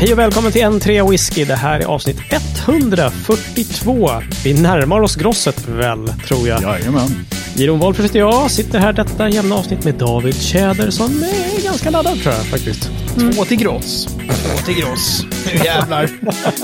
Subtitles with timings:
[0.00, 1.44] Hej och välkommen till N3 Whisky.
[1.44, 4.10] Det här är avsnitt 142.
[4.44, 6.62] Vi närmar oss grosset väl, tror jag.
[6.62, 7.26] Jajamän.
[7.54, 8.50] Jiron Wolff heter jag.
[8.50, 12.90] Sitter här detta jämna avsnitt med David Tjäder som är ganska laddad tror jag faktiskt.
[13.34, 14.06] Två till gross.
[14.06, 15.24] Två till gross.
[15.46, 16.10] Nu jävlar.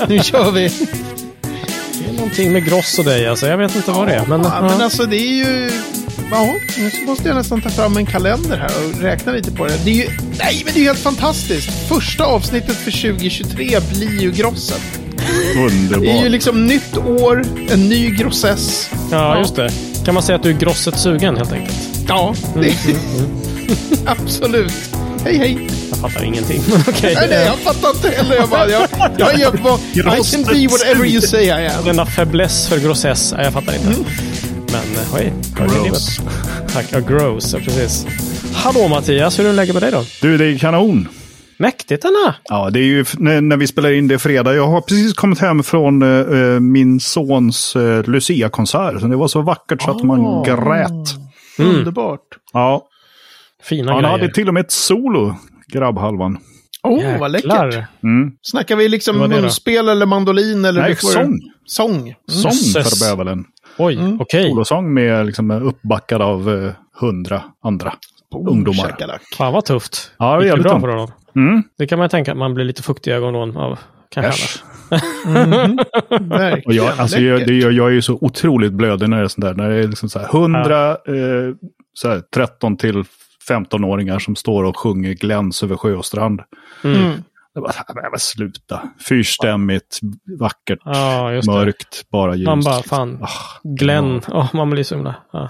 [0.07, 0.71] nu kör vi.
[1.93, 3.47] Det är någonting med gross och dig alltså.
[3.47, 4.25] Jag vet inte vad det är.
[4.25, 5.71] Men, ja, men alltså det är ju...
[6.31, 9.77] Ja, nu måste jag nästan ta fram en kalender här och räkna lite på det.
[9.85, 10.09] Det är ju...
[10.39, 11.69] Nej, men det är ju helt fantastiskt.
[11.87, 14.81] Första avsnittet för 2023 blir ju grosset.
[15.57, 16.03] Underbart.
[16.03, 18.89] Det är ju liksom nytt år, en ny grossess.
[19.11, 19.69] ja, just det.
[20.05, 21.77] Kan man säga att du är grosset sugen helt enkelt?
[22.07, 22.75] Ja, det...
[24.05, 24.73] absolut.
[25.23, 25.69] Hej, hej.
[25.89, 26.61] Jag fattar ingenting.
[26.67, 27.15] Men okej.
[27.15, 28.35] Nej, nej, jag fattar inte heller.
[28.35, 28.87] Jag bara, jag,
[29.17, 31.85] jag, jag, jag, I can be whatever you say I am.
[31.85, 33.33] Denna fäbless för grossess.
[33.37, 34.03] Jag fattar inte.
[34.85, 36.19] Men eh, oj, Gross.
[36.73, 36.85] Tack.
[36.91, 37.53] Ja, gross.
[37.53, 38.05] Ja, precis.
[38.53, 40.03] Hallå Mattias, hur är det läget med dig då?
[40.21, 41.07] Du, det är kanon.
[41.59, 42.35] Mäktigt Anna!
[42.43, 44.53] Ja, det är ju när, när vi spelar in det fredag.
[44.55, 49.01] Jag har precis kommit hem från eh, min sons eh, Lucia-konsert.
[49.01, 50.43] Det var så vackert så att man Ah.
[50.43, 51.15] grät.
[51.59, 52.21] Underbart.
[52.53, 52.87] Ja,
[53.63, 54.11] Fina han grejer.
[54.17, 55.35] hade till och med ett solo,
[55.67, 56.37] grabbhalvan.
[56.83, 57.73] Åh, vad läckert.
[58.03, 58.31] Mm.
[58.41, 59.27] Snackar vi liksom då?
[59.27, 60.65] munspel eller mandolin?
[60.65, 61.39] Eller Nej, sång.
[61.65, 62.13] Sång.
[62.27, 62.51] Sång
[62.83, 63.45] för bövelen.
[63.77, 64.49] Oj, okej.
[64.49, 67.93] Solosång med liksom, uppbackad av eh, hundra andra
[68.49, 68.83] ungdomar.
[68.83, 69.21] Shakalak.
[69.37, 70.11] Fan vad tufft.
[70.17, 70.81] Ja, det var jävligt bra tungt.
[70.81, 71.11] för honom?
[71.35, 71.63] Mm.
[71.77, 73.79] Det kan man ju tänka att man blir lite fuktig i ögonen av.
[74.09, 74.59] Kanske.
[76.19, 79.27] Verkligen Och jag, alltså, jag, jag, jag är ju så otroligt blödig när det är
[79.27, 79.53] sånt där.
[79.53, 80.95] När det är liksom så här 100, eh,
[81.93, 83.03] så här 13 till
[83.49, 86.41] 15-åringar som står och sjunger Gläns över sjö och strand.
[86.83, 87.11] Mm.
[87.57, 88.89] Jag bara, "Nej, men sluta.
[89.09, 89.99] Fyrstämmigt,
[90.39, 92.45] vackert, Ja, mörkt, bara ljust.
[92.45, 93.19] Man bara, fan.
[93.23, 94.21] Ah, Glenn.
[94.27, 95.15] Ja, man blir så himla...
[95.33, 95.49] Ja.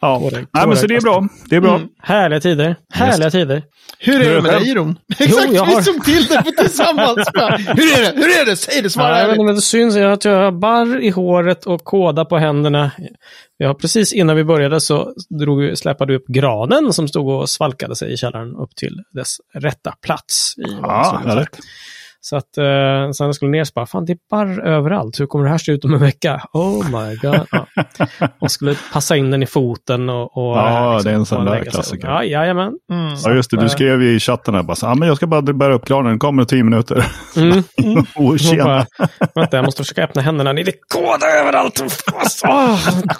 [0.00, 0.18] Ja.
[0.20, 1.28] Tårar- Nej, men så det är bra.
[1.50, 1.74] Det är bra.
[1.76, 1.88] Mm.
[2.02, 2.76] Härliga tider.
[2.92, 3.62] Härliga tider.
[3.98, 4.98] Hur är det med dig, Ron?
[5.18, 7.18] Exakt, jag har- vi såg till det tillsammans.
[7.66, 8.12] Hur är det?
[8.16, 8.56] Hur är det?
[8.56, 12.24] Säg det, svara Ja, men det syns att jag har barr i håret och kåda
[12.24, 12.90] på händerna.
[13.56, 17.28] Jag har precis innan vi började så drog, vi- släpade vi upp granen som stod
[17.28, 20.54] och svalkade sig i källaren upp till dess rätta plats.
[20.58, 21.26] I Ja, vardagsrummet.
[21.28, 21.58] härligt.
[22.20, 25.20] Så att eh, sen jag skulle ner så bara, fan det är barr överallt.
[25.20, 26.42] Hur kommer det här se ut om en vecka?
[26.52, 27.46] Oh my god.
[27.50, 27.66] Ja.
[28.40, 30.22] Och skulle passa in den i foten och...
[30.36, 32.08] och Ja, eh, det är en sån där klassiker.
[32.08, 32.72] Ja, jajamän.
[32.92, 33.14] Mm.
[33.24, 33.56] Ja, just det.
[33.56, 36.06] Du skrev ju i chatten här bara, ah, men jag ska bara bära upp granen,
[36.06, 37.04] den kommer i tio minuter.
[37.36, 37.58] Mm.
[38.16, 38.64] oh, Och tjena.
[38.64, 38.86] bara,
[39.34, 40.52] vänta, jag måste försöka öppna händerna.
[40.52, 41.82] Ni är kåda överallt.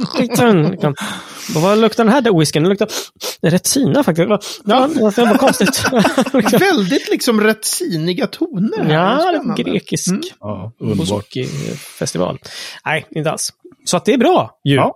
[0.08, 0.76] Skiten.
[0.78, 0.94] Kan-
[1.54, 2.62] Vad luktar den här whiskyn?
[2.62, 2.88] Den luktar
[3.42, 4.28] retina faktiskt.
[4.64, 5.84] Ja, det var konstigt.
[6.60, 8.87] Väldigt liksom rättsiniga toner.
[8.94, 9.10] Här.
[9.10, 9.62] ja, det är Spännande.
[9.62, 10.22] grekisk Mm.
[10.40, 10.72] Ja.
[10.80, 12.38] Bouzouki-festival.
[12.84, 13.52] Nej, inte alls.
[13.84, 14.74] Så att det är bra ju.
[14.74, 14.94] Ja,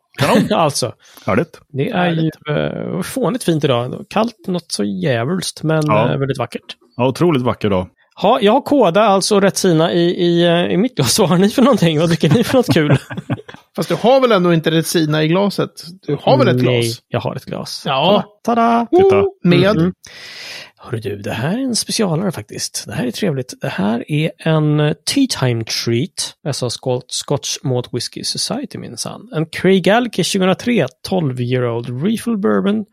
[0.50, 0.92] alltså,
[1.26, 1.60] Härligt.
[1.72, 4.04] det är ju uh, fånigt fint idag.
[4.10, 6.12] Kallt något så djävulskt, men Ja.
[6.12, 6.76] eh, väldigt vackert.
[6.96, 7.88] Ja, otroligt vacker dag.
[8.16, 11.18] Ha, jag har kåda, alltså Retsina, i, i, eh, i mitt glas.
[11.18, 11.98] Vad har ni för någonting?
[12.00, 12.96] Vad dricker ni för något kul?
[13.76, 15.70] Fast du har väl ändå inte Retsina i glaset?
[16.06, 17.02] Du har väl ett Nej, glas?
[17.08, 17.82] jag har ett glas.
[17.86, 18.24] Ja.
[18.44, 18.86] Tada!
[18.90, 19.24] Titta.
[19.44, 19.76] Med?
[19.76, 19.92] Mm.
[20.84, 22.84] Hörru du, det här är en specialare faktiskt.
[22.86, 23.54] Det här är trevligt.
[23.60, 26.34] Det här är en eh, Tea Time Treat.
[26.46, 29.28] Alltså Scotch, Scotch Malt Whisky Society minsann.
[29.34, 32.84] En Craigallachie 2003 12 year old refill bourbon.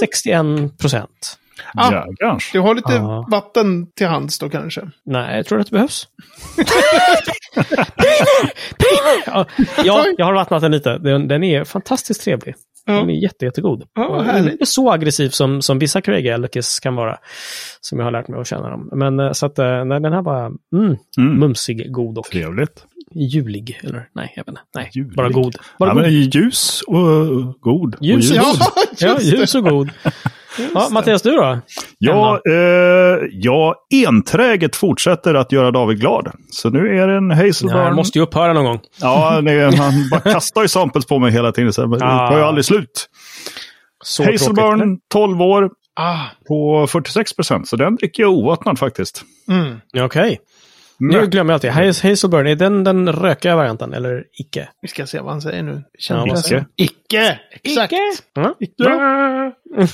[0.00, 1.38] 61 procent.
[1.74, 1.92] Ah.
[1.92, 2.50] Jägarns.
[2.52, 3.26] Du har lite Ja.
[3.30, 4.90] vatten till hands då kanske?
[5.04, 6.08] Nej, jag tror att det behövs.
[8.78, 9.22] Brinner!
[9.26, 9.46] Ja,
[9.84, 10.98] ja, jag har vattnat den lite.
[10.98, 12.54] Den, den är fantastiskt trevlig.
[12.88, 12.94] Ja.
[13.00, 13.84] Den är jätte, jättegod.
[13.94, 17.18] Ja, inte så aggressiv som, som vissa Craigallachis kan vara.
[17.80, 18.88] Som jag har lärt mig att känna dem.
[18.92, 21.38] Men eh, så att eh, nej, den här var mm, Mm.
[21.38, 22.84] mumsig, god och Trevligt.
[23.14, 23.80] julig.
[23.84, 24.60] Eller nej, jag vet inte.
[24.74, 25.16] Nej, Julig.
[25.16, 25.56] bara god.
[25.78, 26.02] Bara Ja, god.
[26.02, 26.96] men ljus och
[27.60, 27.94] god.
[27.94, 28.96] Och Ljus och Ja, god.
[28.98, 29.90] Ja, ljus och god.
[30.74, 31.60] Ja, Mattias, du då?
[31.98, 32.54] Ja, eh,
[33.32, 33.74] jag
[34.06, 36.30] enträget fortsätter att göra David glad.
[36.50, 37.76] Så nu är det en Ja, Hazelburn.
[37.78, 38.80] jag måste ju upphöra någon gång.
[39.00, 41.72] Ja, det, han bara kastar ju samples på mig hela tiden.
[41.72, 42.28] Så det Ah.
[42.30, 43.08] tar ju aldrig slut.
[44.04, 44.40] Så tråkigt.
[44.40, 45.70] Hazelburn, 12 år,
[46.00, 46.18] Ah.
[46.48, 47.68] på 46 procent.
[47.68, 49.22] Så den dricker jag ovattnad faktiskt.
[49.50, 49.80] Mm.
[49.92, 50.38] Ja, Okej.
[51.00, 51.70] Nu Men, glömmer jag alltid.
[51.70, 54.68] Haze- Hazelburn, är den den rökiga varianten eller icke?
[54.82, 55.72] Vi ska se vad han säger nu.
[55.72, 57.40] Ja, Känner vad säger Icke!
[57.64, 57.92] Exakt!
[58.34, 58.54] Ja.
[58.84, 59.52] Bra.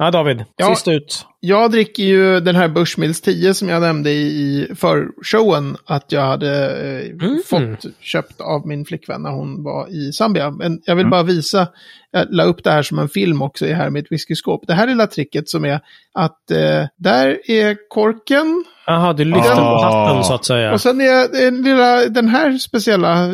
[0.00, 0.44] ja, David.
[0.56, 0.74] Ja.
[0.74, 1.26] Sist ut.
[1.40, 6.70] Jag dricker ju den här Bushmills 10 som jag nämnde i förshowen att jag hade
[6.80, 7.42] eh, Mm.
[7.46, 10.50] fått köpt av min flickvän när hon var i Zambia.
[10.50, 11.68] Men jag vill bara visa,
[12.10, 14.66] jag la upp det här som en film också i här i mitt whiskyskåp.
[14.66, 15.80] Det här lilla tricket som är
[16.14, 20.72] att eh, där är korken Jaha, du lyfter på hatten så att säga.
[20.72, 23.28] och sen är den, lilla, den här speciella,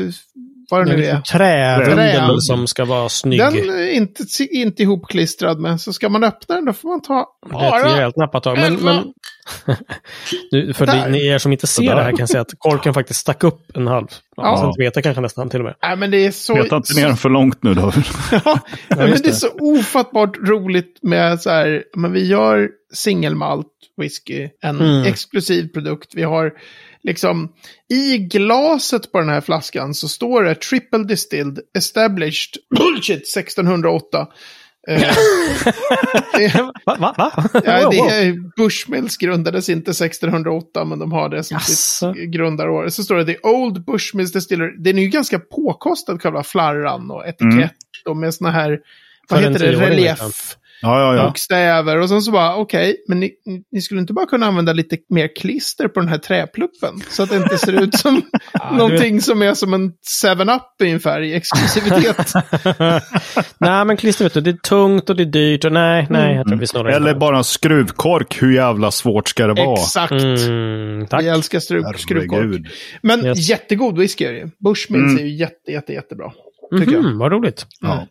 [0.70, 1.16] vad det nu är är.
[1.16, 2.40] liksom trärundel Trä.
[2.40, 3.38] som ska vara snygg.
[3.38, 7.26] Den är inte, inte ihopklistrad med, så ska man öppna den då får man ta
[7.50, 8.58] Det är ett rejält nappatag.
[8.58, 9.04] Men, men
[10.52, 11.04] Nu, för Där.
[11.10, 11.96] ni, ni er som inte ser Sådär.
[11.96, 14.60] det här kan säga att korken faktiskt stack upp en halv Ja.
[14.60, 15.74] centimeter kanske nästan till och med.
[15.82, 16.54] Nej, men det är så...
[16.56, 17.92] Peta inte ner den för långt nu då.
[18.44, 18.58] Ja,
[18.88, 19.32] men det är det.
[19.32, 23.66] så ofattbart roligt med så här, men vi gör singelmalt
[23.96, 25.02] whisky, en Mm.
[25.06, 26.10] exklusiv produkt.
[26.14, 26.52] Vi har
[27.06, 27.48] liksom,
[27.90, 34.26] i glaset på den här flaskan så står det triple distilled, established, bullshit, 1608.
[34.88, 35.00] Eh,
[36.86, 36.96] Va?
[36.98, 37.14] Va?
[37.18, 37.32] Va?
[37.64, 42.14] ja, det är Bushmills grundades inte 1608, men de har det som Jaså.
[42.14, 42.88] sitt grundarår.
[42.88, 44.76] Så står det The Old Bushmills Distillery.
[44.78, 47.52] Den är ju ganska påkostad, själva flarran och etikett.
[47.52, 47.70] Mm.
[48.08, 48.78] Och med såna här,
[49.28, 50.10] vad För heter det, relief.
[50.22, 50.30] liksom.
[50.82, 51.26] Ja, ja, ja.
[51.26, 52.00] Bokstäver.
[52.00, 53.30] Och sen så bara, okej, men ni,
[53.72, 57.00] ni skulle inte bara kunna använda lite mer klister på den här träpluppen?
[57.10, 58.14] Så att det inte ser ut som
[58.70, 59.92] du- någonting som är som en
[60.24, 62.32] 7-Up ungefär i exklusivitet.
[63.58, 66.34] nej, men klister vet du, det är tungt och det är dyrt och nej, nej,
[66.36, 68.42] jag tror vi snurrar Eller bara en skruvkork.
[68.42, 69.80] Hur jävla svårt ska det vara?
[69.80, 70.12] Exakt.
[70.12, 71.22] Mm, tack.
[71.22, 72.60] Vi älskar skruv, skruvkork.
[73.02, 73.48] Men Yes.
[73.48, 74.48] jättegod whisky är det ju.
[74.64, 75.18] Bushmills Mm.
[75.18, 76.32] är ju jätte, jätte, jättebra.
[76.70, 76.88] Jag.
[77.04, 77.66] Mhm, vad roligt.
[77.80, 78.06] Ja.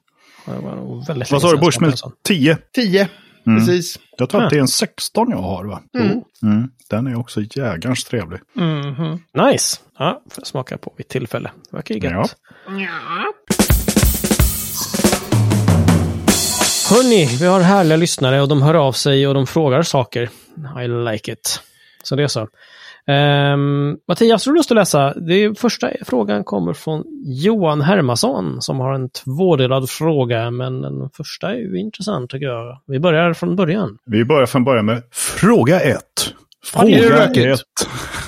[1.07, 1.71] Väldigt Vad sa du?
[1.71, 2.57] smakade 10?
[2.75, 3.07] 10,
[3.47, 3.59] Mm.
[3.59, 3.99] precis.
[4.17, 5.81] Jag tror att det är en 16 jag har va?
[5.97, 6.21] Mm.
[6.43, 6.69] Mm.
[6.89, 8.39] Den är också jägarns trevlig.
[8.53, 9.23] Sån.
[9.51, 9.77] Nice.
[9.99, 11.51] Ja, får jag smaka på vid tillfälle.
[11.71, 12.35] Det verkar ju gött.
[12.67, 12.71] Ja.
[12.79, 13.33] Ja.
[16.89, 20.29] Hörni, vi har härliga lyssnare och de hör av sig och de frågar saker.
[20.83, 21.61] I like it.
[22.03, 22.47] Så det är så.
[23.07, 25.13] Um, Mattias, har du lust att läsa?
[25.13, 31.51] Det första frågan kommer från Johan Hermansson som har en tvådelad fråga, men den första
[31.51, 32.81] är ju intressant tycker jag.
[32.87, 33.97] Vi börjar från början.
[34.05, 35.99] Vi börjar från början med fråga 1.
[36.75, 37.45] Ja, det är Fråga rökigt.
[37.45, 37.59] 1.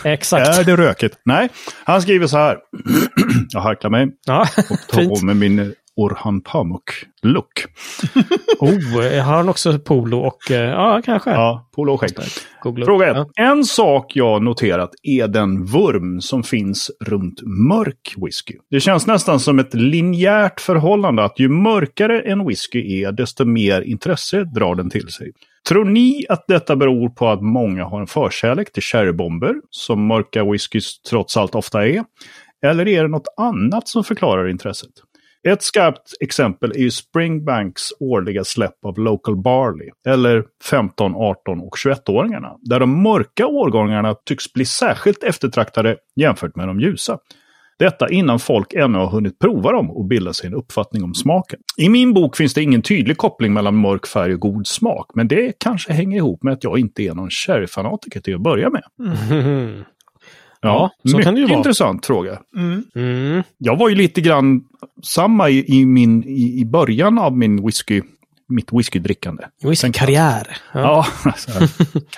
[0.06, 0.60] Exakt.
[0.60, 1.18] Är det rökigt?
[1.26, 1.50] Nej,
[1.84, 2.58] han skriver så här.
[3.50, 5.20] jag harklar mig Ja, och tar fint.
[5.20, 7.66] på med min Orhan Pamuk-look.
[8.60, 10.52] Oh, har han också polo och...
[10.52, 11.30] eh, Ja, kanske.
[11.32, 12.16] Ja, polo och skägg.
[12.86, 13.18] Fråga ett.
[13.36, 13.44] Ja.
[13.44, 18.54] En sak jag noterat är den vurm som finns runt mörk whisky.
[18.72, 23.82] Det känns nästan som ett linjärt förhållande att ju mörkare en whisky är, desto mer
[23.82, 25.32] intresse drar den till sig.
[25.70, 30.44] Tror ni att detta beror på att många har en förkärlek till sherrybomber, som mörka
[30.52, 32.04] whiskys trots allt ofta är?
[32.66, 34.90] Eller är det något annat som förklarar intresset?
[35.48, 41.76] Ett skarpt exempel är ju Springbanks årliga släpp av Local Barley, eller 15, 18 och
[41.86, 47.18] 21-åringarna, där de mörka årgångarna tycks bli särskilt eftertraktade jämfört med de ljusa.
[47.80, 51.60] Detta innan folk ännu har hunnit prova dem och bilda sig en uppfattning om smaken.
[51.78, 55.28] I min bok finns det ingen tydlig koppling mellan mörk färg och god smak, men
[55.28, 58.84] det kanske hänger ihop med att jag inte är någon sherryfanatiker till att börja med.
[59.32, 59.84] Mm.
[60.62, 61.58] Ja, så mycket kan det ju vara.
[61.58, 62.40] intressant fråga.
[62.56, 62.84] Mm.
[62.96, 63.44] Mm.
[63.58, 64.62] Jag var ju lite grann
[65.04, 68.02] samma i, i, min, i, i början av min whisky,
[68.50, 69.44] mitt whiskydrickande.
[69.64, 70.58] Whisky-karriär.
[70.74, 71.52] Ja, Ja, alltså,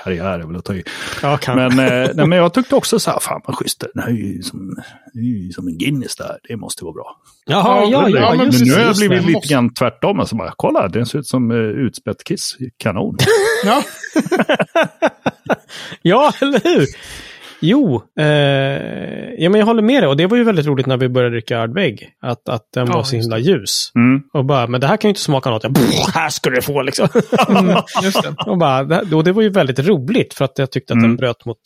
[0.03, 0.83] karriär är väl att ta i.
[1.21, 1.55] ja kan.
[1.55, 4.13] Men, eh, nej, men jag tyckte också så här, fan vad schysst, den här är
[4.15, 4.69] ju som,
[5.13, 7.15] är ju som en Guinness där, det måste vara bra.
[7.45, 10.19] Jaha, ja, Ja, ja, men men just nu har jag blivit lite måste- grann tvärtom.
[10.19, 12.57] Alltså bara, kolla, den ser ut som uh, utspätt kiss.
[12.77, 13.17] Kanon.
[13.65, 13.83] Ja.
[16.01, 16.85] Ja, eller hur?
[17.61, 18.25] Jo, eh,
[19.37, 20.07] ja, men jag håller med dig.
[20.07, 22.09] Och det var ju väldigt roligt när vi började dricka Ardbeg.
[22.21, 23.91] Att, att den Ja, var så himla ljus.
[23.95, 24.21] Mm.
[24.33, 25.63] Och bara, men det här kan ju inte smaka något.
[25.63, 27.07] Jag, "Pff, här ska du få liksom.
[27.49, 28.35] Mm, just det.
[28.45, 31.09] och, bara, det- och det var ju väldigt roligt för att jag tyckte att Mm.
[31.09, 31.59] den bröt mot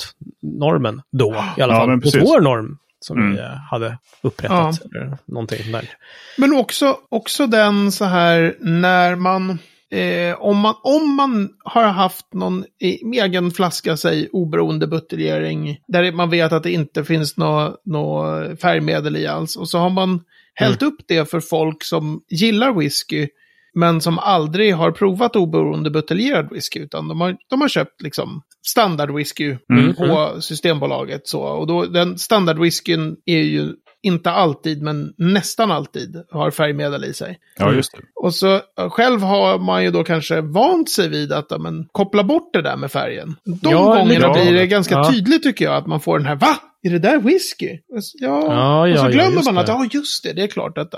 [0.60, 1.36] normen då.
[1.58, 2.78] I alla Ja, fall mot vår norm.
[3.00, 3.32] Som Mm.
[3.36, 3.40] vi
[3.72, 4.82] hade upprättat.
[4.96, 5.90] Eller någonting där.
[6.38, 9.60] Men också, också den så här när man,
[9.94, 12.66] eh, om man, om man har haft någon
[13.14, 18.26] egen flaska, säg oberoende buteljering, där man vet att det inte finns något nå
[18.62, 20.22] färgmedel i alls, och så har man
[20.56, 23.28] hällt upp det för folk som gillar whisky,
[23.76, 28.42] men som aldrig har provat oberoende buteljerad whisky, utan de har, de har köpt liksom
[28.68, 29.96] standardwhisky Mm.
[29.96, 31.28] på Systembolaget.
[31.28, 31.42] Så.
[31.42, 33.74] Och då, den standardwhiskyn är ju
[34.04, 37.40] inte alltid, men nästan alltid har färgmedel i sig.
[37.58, 38.00] Ja, just det.
[38.16, 42.54] Och så själv har man ju då kanske vant sig vid att men, koppla bort
[42.54, 43.36] det där med färgen.
[43.46, 44.34] De Ja, gångerna ja.
[44.34, 45.12] blir det ganska Ja.
[45.12, 46.58] tydligt tycker jag att man får den här, va?
[46.86, 47.70] Är det där whisky?
[47.96, 50.78] Och så- Ja, Ja, och så glömmer man att, ja just det, det är klart
[50.78, 50.92] att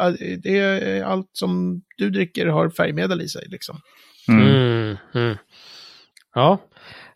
[0.43, 3.43] det är allt som du dricker har färgmedel i sig.
[3.49, 3.77] Liksom.
[4.27, 4.47] Mm.
[4.47, 4.97] Mm.
[5.15, 5.37] Mm.
[6.35, 6.57] Ja.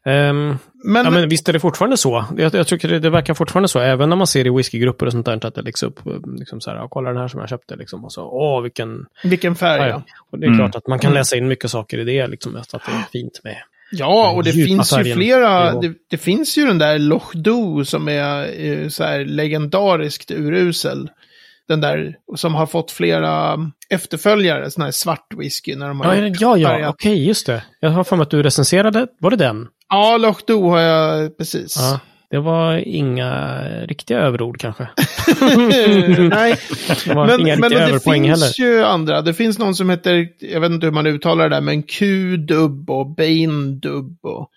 [0.06, 2.26] Ehm, Men, ja, men visst är det fortfarande så.
[2.38, 3.80] Jag, jag tycker det, det verkar fortfarande så.
[3.80, 5.46] Även när man ser i whiskygrupper och sånt där.
[5.46, 7.76] Att det läggs upp, eh, liksom så här, ja, kolla den här som jag köpte.
[7.76, 9.06] Liksom, och så, åh, vilken...
[9.24, 10.02] vilken färg, Ja, ja.
[10.32, 10.60] Och det är Mm.
[10.60, 11.20] klart att man kan Mm.
[11.20, 12.28] läsa in mycket saker i det.
[12.28, 13.58] Liksom, att det är fint med.
[13.92, 15.74] Ja, och det finns ju flera.
[15.80, 21.10] Det, det finns ju den där Loch Do som är eh, så här legendariskt urusel.
[21.68, 23.58] Den där som har fått flera
[23.90, 27.64] efterföljare, sån här svart whisky när de har Ja, gjort ja, ja okej, just det.
[27.80, 29.68] Jag har för mig att du recenserade, var det den?
[29.90, 31.76] Ja, Loch Do har jag precis.
[31.78, 32.00] Ja,
[32.32, 34.84] det var inga riktiga överord kanske.
[36.30, 36.56] Nej,
[37.06, 38.76] Det var men, inga men det överpoäng finns heller.
[38.78, 39.22] ju andra.
[39.22, 42.90] Det finns någon som heter, jag vet inte hur man uttalar det där, men Q-dubb
[42.90, 44.52] och Bane-dubb och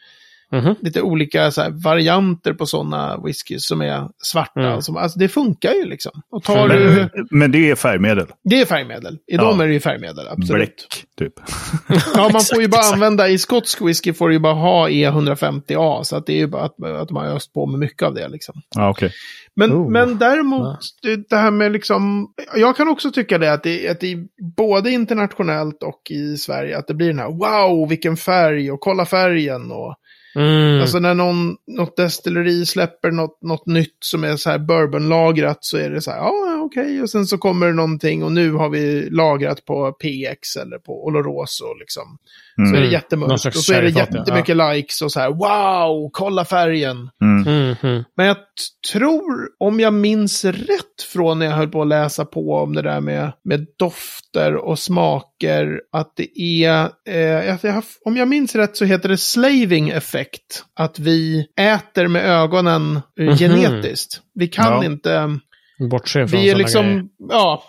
[0.53, 0.75] Mhm.
[0.81, 4.61] lite olika så här, varianter på sådana whiskys som är svarta.
[4.61, 4.83] Mm.
[4.83, 6.13] Som, alltså det funkar ju liksom.
[6.31, 8.27] Och tar Men, du, men det är färgmedel.
[8.45, 9.15] det är färgmedel.
[9.15, 9.43] I Ja.
[9.43, 10.49] dem är det ju färgmedel, absolut.
[10.59, 11.33] Bläck, typ.
[12.15, 12.95] Ja, man får ju bara exakt.
[12.95, 16.47] använda, i skotsk whisky får du ju bara ha E150A, så att det är ju
[16.47, 18.55] bara att, att man har öst på med mycket av det liksom.
[18.75, 19.13] Ja, okej.
[19.57, 19.91] Men, Oh.
[19.91, 20.63] men däremot,
[21.03, 21.11] Ja.
[21.17, 24.17] det, det här med liksom, jag kan också tycka det att det, att det
[24.57, 29.07] både internationellt och i Sverige, att det blir den här wow, vilken färg och kolla
[29.07, 29.95] färgen och
[30.35, 30.81] Mm.
[30.81, 35.77] Alltså när någon, något destilleri släpper något, något nytt som är så här bourbonlagrat så
[35.77, 38.69] är det så här, ja okej, och sen så kommer det någonting och nu har
[38.69, 42.19] vi lagrat på PX eller på Oloroso liksom.
[42.57, 42.91] Så är det Mm.
[42.93, 43.59] Jättemörkt och så är det
[43.93, 44.19] sherryfat, ja.
[44.19, 47.11] jättemycket likes och så här, wow, kolla färgen.
[47.23, 47.69] Mm.
[47.83, 48.05] Mhm.
[48.17, 48.37] Men jag
[48.93, 52.83] tror, om jag minns rätt från när jag höll på att läsa på om det
[52.83, 58.29] där med, med dofter och smaker, att det är, eh, att jag har, om jag
[58.29, 60.65] minns rätt så heter det slaving effect.
[60.77, 63.37] Att vi äter med ögonen eh, Mhm.
[63.37, 64.21] genetiskt.
[64.35, 64.85] Vi kan Ja.
[64.85, 65.39] inte,
[65.89, 67.63] Bortse från vi är liksom, ja,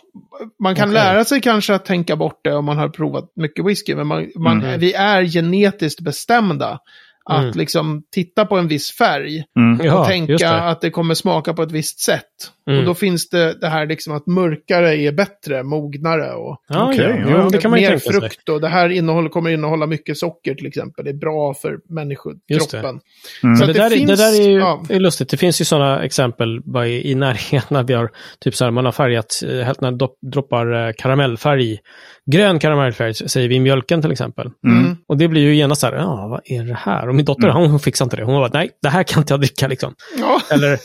[0.63, 0.93] man kan Okej.
[0.93, 4.31] lära sig kanske att tänka bort det om man har provat mycket whisky, men man,
[4.35, 4.79] man, Mhm.
[4.79, 6.79] vi är genetiskt bestämda.
[7.29, 7.57] Att Mm.
[7.57, 9.85] liksom titta på en viss färg Mm.
[9.85, 10.61] Ja, och just tänka det.
[10.69, 12.23] att det kommer smaka på ett visst sätt.
[12.67, 12.79] Mm.
[12.79, 17.03] Och då finns det det här liksom att mörkare är bättre, mognare och Ja, ja.
[17.03, 17.49] ja.
[17.51, 18.49] Det kan man mer frukt.
[18.49, 21.05] Och det här innehåll, kommer innehålla mycket socker till exempel.
[21.05, 22.99] Det är bra för människokroppen.
[23.43, 23.55] Mm.
[23.55, 24.83] Så att det, där, är- finns- det där är ju ja.
[24.89, 25.29] är lustigt.
[25.29, 27.85] Det finns ju sådana exempel bara i, i närheten.
[27.85, 31.79] Vi har, typ så här, man har färgat, eh, hällt när dopp, droppar eh, karamellfärg.
[32.31, 34.49] Grön karamellfärg säger vi i mjölken till exempel.
[34.67, 34.97] Mm.
[35.07, 37.09] Och det blir ju genast så här, ja vad är det här?
[37.09, 37.69] Och min dotter, Mm.
[37.71, 38.23] hon fixar inte det.
[38.23, 39.93] Hon var nej, det här kan inte jag dricka liksom.
[40.19, 40.41] Ja.
[40.51, 40.77] Eller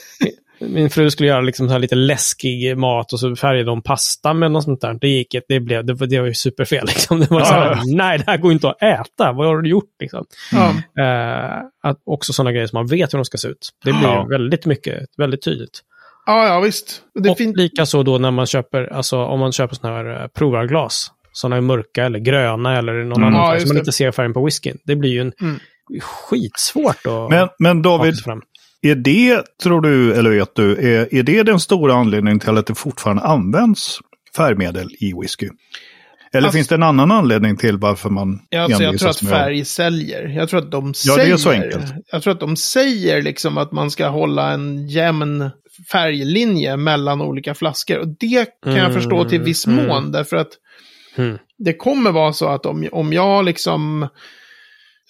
[0.60, 4.34] min fru skulle göra liksom så här lite läskig mat och så färgade hon pasta
[4.34, 4.94] med något sånt där.
[5.00, 7.20] Det gick inte, det blev, det, var- det var ju superfel liksom.
[7.20, 7.82] Det var så här, Ja.
[7.96, 9.32] nej det här går inte att äta.
[9.32, 10.24] Vad har du gjort liksom?
[10.52, 10.68] Ja.
[11.04, 13.70] Eh, att också sådana grejer som man vet hur de ska se ut.
[13.84, 14.26] Det blir Ja.
[14.30, 15.80] väldigt mycket, väldigt tydligt.
[16.26, 17.02] ja, ja, visst.
[17.14, 20.26] Det och fin- likaså då när man köper, alltså om man köper sådana här eh,
[20.28, 21.10] provarglas.
[21.32, 23.22] Sådana är mörka eller gröna eller någon Mm.
[23.34, 24.78] annan Ja, färg som man inte ser färgen på whiskyn.
[24.84, 25.58] Det blir ju en Mm.
[26.00, 28.42] skitsvårt att Men, men David, sig fram.
[28.82, 32.66] är det, tror du, eller vet du, är, är det den stora anledningen till att
[32.66, 33.98] det fortfarande används
[34.36, 35.48] färgmedel i whisky?
[36.32, 39.18] Eller Alltså- finns det en annan anledning till varför man Ja, alltså jag tror att
[39.28, 40.28] färg säljer.
[40.28, 41.26] Jag tror att de Ja, säger...
[41.28, 41.84] det är så enkelt.
[42.12, 45.50] Jag tror att de säger liksom att man ska hålla en jämn
[45.92, 47.98] färglinje mellan olika flaskor.
[47.98, 49.86] Och det kan jag Mm, förstå till viss mm.
[49.86, 50.48] mån, därför att
[51.18, 51.38] Mm.
[51.58, 54.08] det kommer vara så att om, om jag liksom...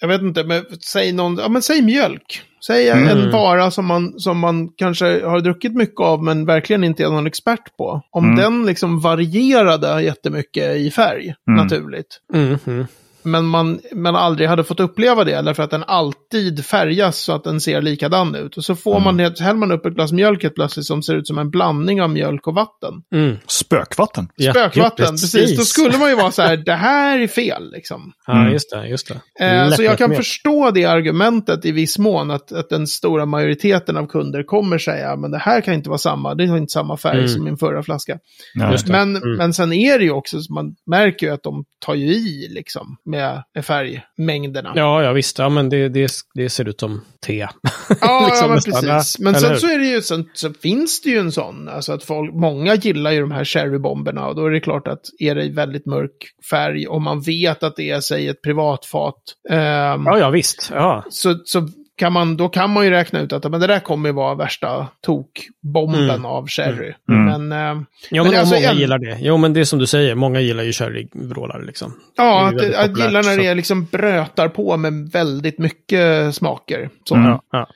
[0.01, 2.41] Jag vet inte, men säg någon, ja men säg mjölk.
[2.67, 3.31] Säg en Mm.
[3.31, 7.27] vara som man, som man kanske har druckit mycket av men verkligen inte är någon
[7.27, 8.01] expert på.
[8.11, 8.35] Om Mm.
[8.35, 11.63] den liksom varierade jättemycket i färg, Mm.
[11.63, 12.85] naturligt Mm, mm.
[13.31, 17.33] Men man, man aldrig hade fått uppleva det, eller för att den alltid färgas så
[17.33, 18.57] att den ser likadan ut.
[18.57, 21.15] Och så får man det, så häller man upp ett glas mjölk plötsligt som ser
[21.15, 22.93] ut som en blandning av mjölk och vatten.
[23.15, 23.35] Mm.
[23.47, 24.27] spökvatten?
[24.35, 25.57] Ja, Spökvatten, ja, precis.
[25.57, 28.11] Då skulle man ju vara så här, det här är fel liksom.
[28.27, 28.53] Ja, Mm.
[28.53, 28.87] just det.
[28.87, 29.07] Just
[29.39, 29.45] det.
[29.45, 30.17] Eh, så jag kan med.
[30.17, 35.15] förstå det argumentet i viss mån, att, att den stora majoriteten av kunder kommer säga,
[35.15, 37.27] men det här kan inte vara samma, det har inte samma färg Mm.
[37.29, 38.17] som min förra flaska.
[38.53, 38.77] Ja.
[38.87, 39.35] Men, Mm.
[39.37, 42.47] men sen är det ju också, så man märker ju att de tar ju i
[42.51, 43.18] liksom med,
[43.55, 44.73] med färgmängderna.
[44.75, 45.39] Ja, ja visst.
[45.39, 47.47] Ja, men det, det, det ser ut som te.
[48.01, 49.19] Ja, liksom ja men precis.
[49.19, 49.57] Men sen hur?
[49.57, 52.75] så är det ju, sen så finns det ju en sån, alltså att folk, många
[52.75, 56.11] gillar ju de här cherrybomberna och då är det klart att är det väldigt mörk
[56.49, 59.15] färg och man vet att det är, säg ett privatfat,
[59.49, 60.71] ehm, Ja, ja visst.
[60.73, 61.05] Ja.
[61.09, 61.67] så, så
[61.99, 64.35] kan man, då kan man ju räkna ut att men det där kommer ju vara
[64.35, 66.25] värsta tokbomben Mm.
[66.25, 66.93] av sherry.
[67.09, 67.25] Mm.
[67.25, 69.17] Men, ehm, Ja, Men men, alltså många en- gillar det.
[69.21, 70.15] Jo, men det är som du säger.
[70.15, 71.93] Många gillar ju sherryvrålare liksom.
[72.17, 73.41] Ja, att, att populärt, gilla när så.
[73.41, 76.89] det är liksom brötar på med väldigt mycket smaker.
[77.03, 77.15] Så.
[77.15, 77.27] Mm.
[77.29, 77.67] Ja, ja.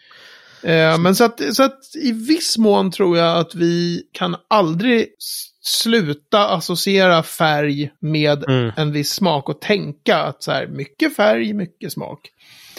[0.69, 5.07] Eh, men så att, så att i viss mån tror jag att vi kan aldrig
[5.61, 8.71] sluta associera färg med Mm.
[8.75, 12.19] en viss smak och tänka att så här, mycket färg, mycket smak.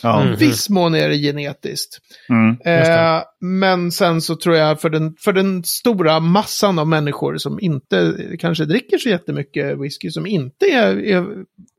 [0.05, 0.23] Ja.
[0.23, 0.37] Mm.
[0.37, 1.99] Viss mån är det genetiskt.
[2.29, 2.57] Mm.
[2.65, 3.17] det.
[3.17, 7.61] Eh, men sen så tror jag för den, för den stora massan av människor som
[7.61, 11.27] inte kanske dricker så jättemycket whisky, som inte är, är,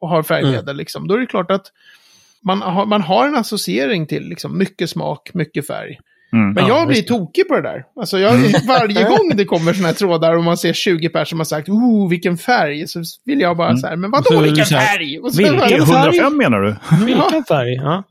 [0.02, 0.78] har färgmedel, Mm.
[0.78, 1.66] liksom, då är det klart att
[2.44, 6.00] man har, man har en associering till liksom, mycket smak, mycket färg.
[6.36, 6.54] Mm.
[6.54, 7.08] Men Ja, jag blir visst.
[7.08, 7.84] tokig på det där.
[8.00, 8.32] Alltså jag,
[8.68, 11.70] varje gång det kommer sådana här trådar och man ser 20 personer som har sagt
[11.70, 15.20] oh vilken färg, så vill jag bara så här, men vadå vilken färg?
[15.20, 16.18] Och så vilken Det är färg?
[16.18, 16.76] 105 menar du?
[17.06, 17.76] Vilken färg?
[17.84, 18.04] Ja.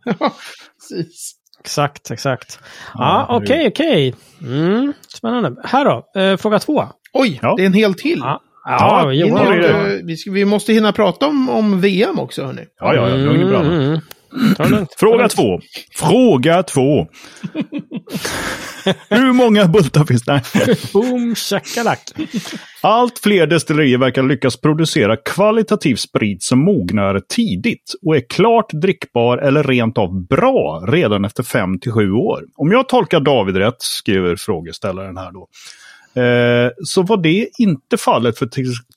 [0.90, 1.33] Precis.
[1.61, 2.59] Exakt, exakt.
[2.95, 4.14] Ja, Ja, okej, okej.
[4.43, 5.54] Mm, spännande.
[5.64, 6.85] Här då, eh, fråga två.
[7.12, 7.54] Oj, Ja.
[7.57, 8.19] det är en hel till.
[8.19, 10.31] Ja, Ja, ja, det det.
[10.31, 12.62] vi, måste hinna prata om, om VM också, hörni.
[12.81, 13.16] Ja, ja, ja.
[13.16, 13.61] Lugn och bra.
[13.61, 14.00] Mm,
[14.99, 15.61] Fråga två.
[15.95, 17.07] Fråga två.
[19.09, 20.43] Hur många bultar finns det?
[20.93, 22.00] Boom, shakalak.
[22.83, 29.38] Allt fler destillerier verkar lyckas producera kvalitativ sprit som mognar tidigt och är klart drickbar
[29.38, 32.45] eller rent av bra redan efter 5 till 7 år.
[32.57, 35.49] Om jag tolkar David rätt, skriver frågeställaren här då,
[36.23, 38.47] eh, så var det inte fallet för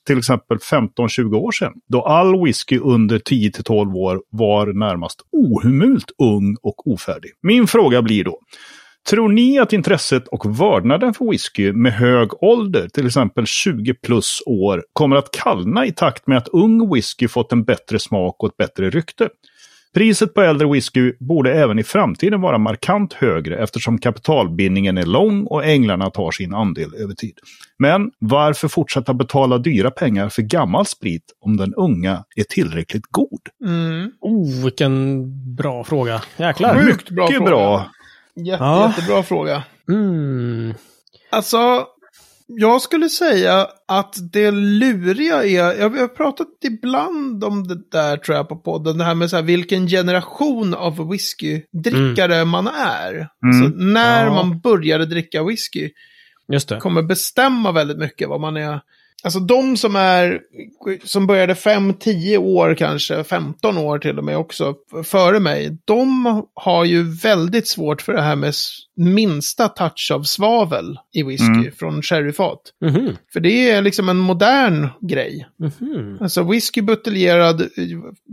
[0.08, 1.72] till, exempel 15-20 år sedan.
[1.88, 7.30] Då all whisky under 10-12 år var närmast ohemult ung och ofärdig.
[7.42, 8.38] Min fråga blir då,
[9.10, 14.42] Tror ni att intresset och vördnaden för whisky med hög ålder, till exempel 20 plus
[14.46, 18.48] år, kommer att kallna i takt med att ung whisky fått en bättre smak och
[18.48, 19.28] ett bättre rykte?
[19.94, 25.44] Priset på äldre whisky borde även i framtiden vara markant högre eftersom kapitalbindningen är lång
[25.46, 27.38] och änglarna tar sin andel över tid.
[27.78, 33.40] Men varför fortsätta betala dyra pengar för gammal sprit om den unga är tillräckligt god?
[33.64, 34.10] Mm.
[34.20, 35.24] Oh, vilken
[35.56, 36.22] bra fråga.
[36.36, 36.74] Jäklar.
[36.74, 37.50] Sjukt bra Mycket fråga.
[37.50, 37.90] bra.
[38.36, 38.88] Jätte, Ja.
[38.96, 39.62] Jättebra fråga.
[39.88, 40.74] Mm.
[41.30, 41.86] Alltså,
[42.50, 48.36] jag skulle säga att det luriga är, jag har pratat ibland om det där tror
[48.36, 53.28] jag på podden, det här med så här, vilken generation av whiskydrickare man är.
[53.46, 54.34] Alltså, när Ja.
[54.34, 55.90] man började dricka whisky
[56.52, 56.76] Just det.
[56.80, 58.80] kommer bestämma väldigt mycket vad man är.
[59.24, 60.40] Alltså de som är,
[61.04, 66.84] som började 5-10 år kanske, 15 år till och med också, före mig, de har
[66.84, 68.54] ju väldigt svårt för det här med
[68.96, 71.72] minsta touch av svavel i whisky Mm.
[71.72, 72.60] från sherryfat.
[72.84, 73.16] Mhm.
[73.32, 75.48] För det är liksom en modern grej.
[75.58, 76.18] Mhm.
[76.20, 77.66] Alltså whisky buteljerad, eh,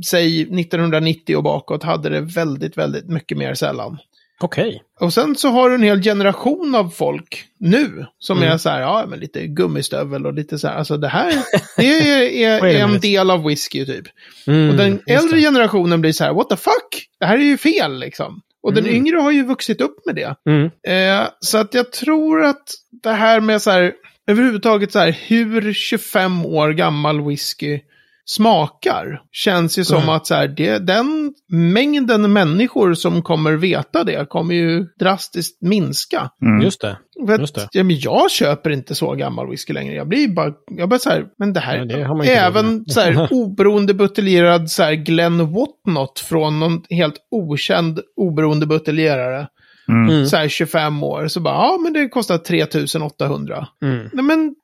[0.06, 3.98] säg 1990 och bakåt, hade det väldigt, väldigt mycket mer sällan.
[4.40, 4.84] Okej.
[5.00, 8.52] Och sen så har du en hel generation av folk nu som Mm.
[8.52, 11.34] är så här, ja men lite gummistövel och lite så här, alltså det här,
[11.78, 12.22] det är,
[12.62, 14.06] är, är en del av whisky typ.
[14.48, 17.08] Mm, Och den äldre generationen blir så här, what the fuck?
[17.20, 18.42] Det här är ju fel liksom.
[18.64, 18.96] Och den Mm.
[18.96, 20.36] yngre har ju vuxit upp med det.
[20.50, 20.66] Mm.
[20.88, 22.64] Eh, så att jag tror att
[23.04, 23.94] det här med så här,
[24.28, 27.80] överhuvudtaget så här, hur 25 år gammal whisky
[28.26, 29.22] smakar.
[29.32, 30.10] Känns ju som Mm.
[30.10, 36.30] att så här, det, den mängden människor som kommer veta det kommer ju drastiskt minska.
[36.42, 36.62] Mm.
[36.62, 36.98] Just det.
[37.30, 37.68] Att, Just det.
[37.72, 39.96] Ja, men jag köper inte så gammal whisky längre.
[39.96, 43.28] Jag blir bara, jag bara så här, men det här, Ja, det även så här
[43.32, 49.48] oberoende buteljerad så här Glenn Whatnot från någon helt okänd oberoende buteljerare.
[49.88, 50.10] Mm.
[50.10, 50.26] Mm.
[50.26, 53.68] Så här 25 år, så bara, ja men det kostar 3800.
[53.84, 54.10] Mm.
[54.14, 54.56] Nej men,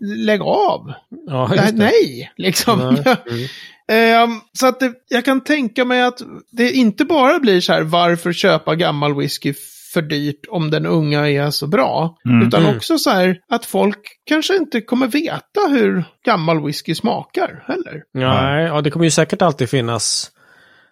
[0.00, 0.92] lägg av.
[1.26, 1.72] Ja, det.
[1.72, 2.96] nej, liksom.
[3.04, 3.50] Nej.
[3.92, 6.18] Ehm, så att det, jag kan tänka mig att
[6.52, 9.54] det inte bara blir så här, varför köpa gammal whisky
[9.92, 12.16] för dyrt om den unga är så bra.
[12.24, 12.46] Mm.
[12.48, 12.76] Utan Mm.
[12.76, 18.02] också så här att folk kanske inte kommer veta hur gammal whisky smakar heller.
[18.14, 20.30] Nej, ja, det kommer ju säkert alltid finnas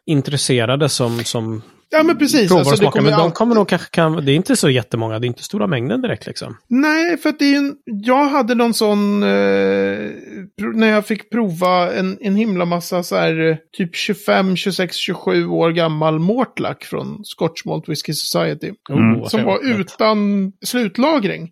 [0.07, 2.49] intresserade som, som Ja men precis.
[2.49, 2.99] provar Alltså, och det smakar.
[2.99, 5.43] kommer Men de kommer nog kanske kan, det är inte så jättemånga, det är inte
[5.43, 6.57] stora mängder direkt liksom.
[6.69, 9.29] Nej, för att det är en, jag hade någon sån, eh,
[10.75, 15.47] när jag fick prova en, en himla massa så här, eh, typ 25, 26, 27
[15.47, 18.73] år gammal Mortlack från Scotch Malt Whisky Society.
[18.91, 19.21] Mm.
[19.21, 21.51] vad Som var utan slutlagring.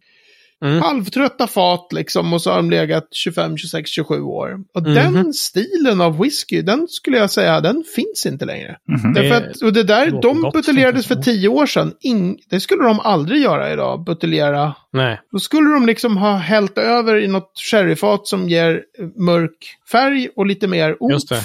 [0.64, 0.82] Mm.
[0.82, 4.58] Halvtrötta fat liksom och så har de legat 25, 26, 27 år.
[4.74, 4.94] Och Mhm.
[4.94, 8.76] den stilen av whisky, den skulle jag säga, den finns inte längre.
[9.14, 11.92] Det Därför att, och det där, låter de buteljerades för tio år sedan.
[12.00, 15.20] Ing, det skulle de aldrig göra idag, buteljera Nej.
[15.32, 18.82] då skulle de liksom ha hällt över i något sherryfat som ger
[19.16, 21.14] mörk färg och lite mer oomph.
[21.14, 21.40] Just det.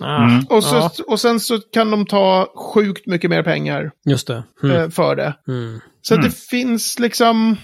[0.00, 0.44] Ah, Mm.
[0.50, 4.42] Och, så, ja, och sen så kan de ta sjukt mycket mer pengar just det.
[4.62, 4.76] Mm.
[4.76, 5.34] eh, för det.
[5.48, 5.80] Mm.
[6.02, 6.26] Så Mm.
[6.26, 7.56] det finns liksom...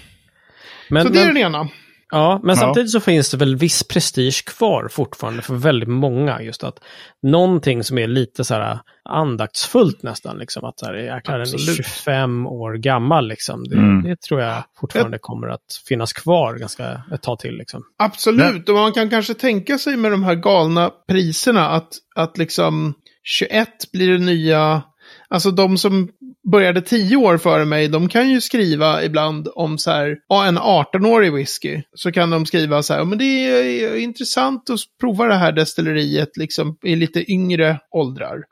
[0.90, 1.68] Men, så det är men, den ena.
[2.11, 2.61] ja, men Ja.
[2.61, 6.42] samtidigt så finns det väl viss prestige kvar fortfarande för väldigt många.
[6.42, 6.79] Just att
[7.22, 10.38] någonting som är lite så här andaktsfullt nästan.
[10.38, 11.77] Liksom, att så här, jäklar, den är Absolut.
[11.77, 13.29] 25 år gammal.
[13.29, 13.64] Liksom.
[13.64, 14.03] Det, Mm.
[14.03, 17.55] det tror jag fortfarande kommer att finnas kvar ganska ett tag till.
[17.57, 17.83] Liksom.
[17.99, 18.68] Absolut.
[18.68, 22.94] Och man kan kanske tänka sig med de här galna priserna att, att liksom
[23.25, 24.83] 21 blir det nya...
[25.29, 26.09] Alltså de som
[26.50, 31.32] började tio år före mig, de kan ju skriva ibland om så här, en 18-årig
[31.32, 31.82] whisky.
[31.94, 36.37] Så kan de skriva så här, men det är intressant att prova det här destilleriet
[36.37, 38.42] liksom i lite yngre åldrar.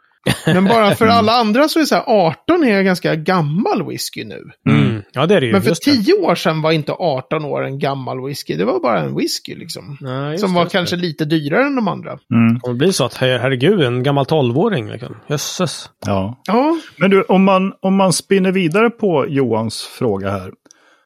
[0.47, 4.25] Men bara för alla andra så är det så här, 18 är ganska gammal whisky
[4.25, 4.43] nu.
[4.71, 5.03] Mm.
[5.13, 5.53] Ja, det är det ju.
[5.53, 5.91] Men för just det.
[5.91, 8.57] 10 år sedan var inte 18 år en gammal whisky.
[8.57, 9.99] Det var bara en whisky liksom.
[10.01, 10.79] Nej, Som det, var just det.
[10.79, 12.11] kanske lite dyrare än de andra.
[12.11, 12.61] Mm.
[12.65, 15.17] Det blir så att, her- herregud, en gammal tolvåring liksom.
[15.29, 15.91] Jösses.
[16.07, 16.41] Ja.
[16.47, 20.53] Ja, Men du, om man, om man spinner vidare på Johans fråga här.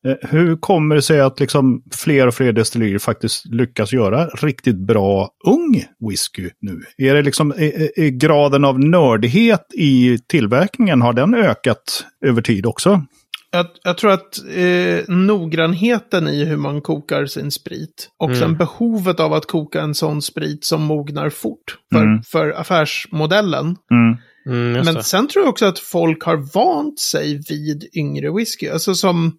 [0.07, 4.77] Eh, Hur kommer det sig att liksom fler och fler destillerier faktiskt lyckas göra riktigt
[4.87, 6.81] bra ung whisky nu?
[7.09, 12.67] Är det liksom är, är- graden av nördighet i tillverkningen, har den ökat över tid
[12.67, 13.03] också?
[13.51, 19.21] jag, jag tror att eh, noggrannheten i hur man kokar sin sprit och sen behovet
[19.21, 22.23] av att koka en sån sprit som mognar fort för, Mm.
[22.23, 23.77] för affärsmodellen.
[23.91, 24.17] Mm.
[24.47, 28.69] Mm, Men sen tror jag också att folk har vant sig vid yngre whisky.
[28.69, 29.33] Alltså som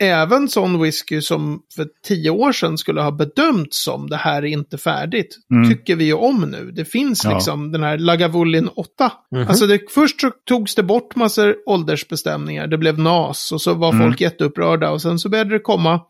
[0.00, 4.46] även sån whisky som för tio år sedan skulle ha bedömts som det här är
[4.46, 5.70] inte färdigt, Mm.
[5.70, 6.70] tycker vi ju om nu.
[6.70, 7.34] Det finns Ja.
[7.34, 9.12] liksom den här Lagavulin 8.
[9.32, 9.48] Mhm.
[9.48, 13.92] Alltså det, först så togs det bort massor åldersbestämningar, det blev NAS och så var
[13.92, 14.06] Mm.
[14.06, 16.00] folk jätteupprörda och sen så började det komma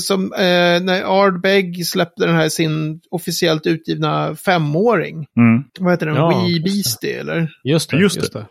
[0.00, 5.26] Som eh, när Ardbeg släppte den här sin officiellt utgivna femåring.
[5.36, 5.64] Mm.
[5.78, 6.14] Vad heter den?
[6.16, 6.64] Ja, Wee det.
[6.64, 7.50] Beastie eller?
[7.64, 7.96] Just det.
[7.96, 8.46] Just Just det.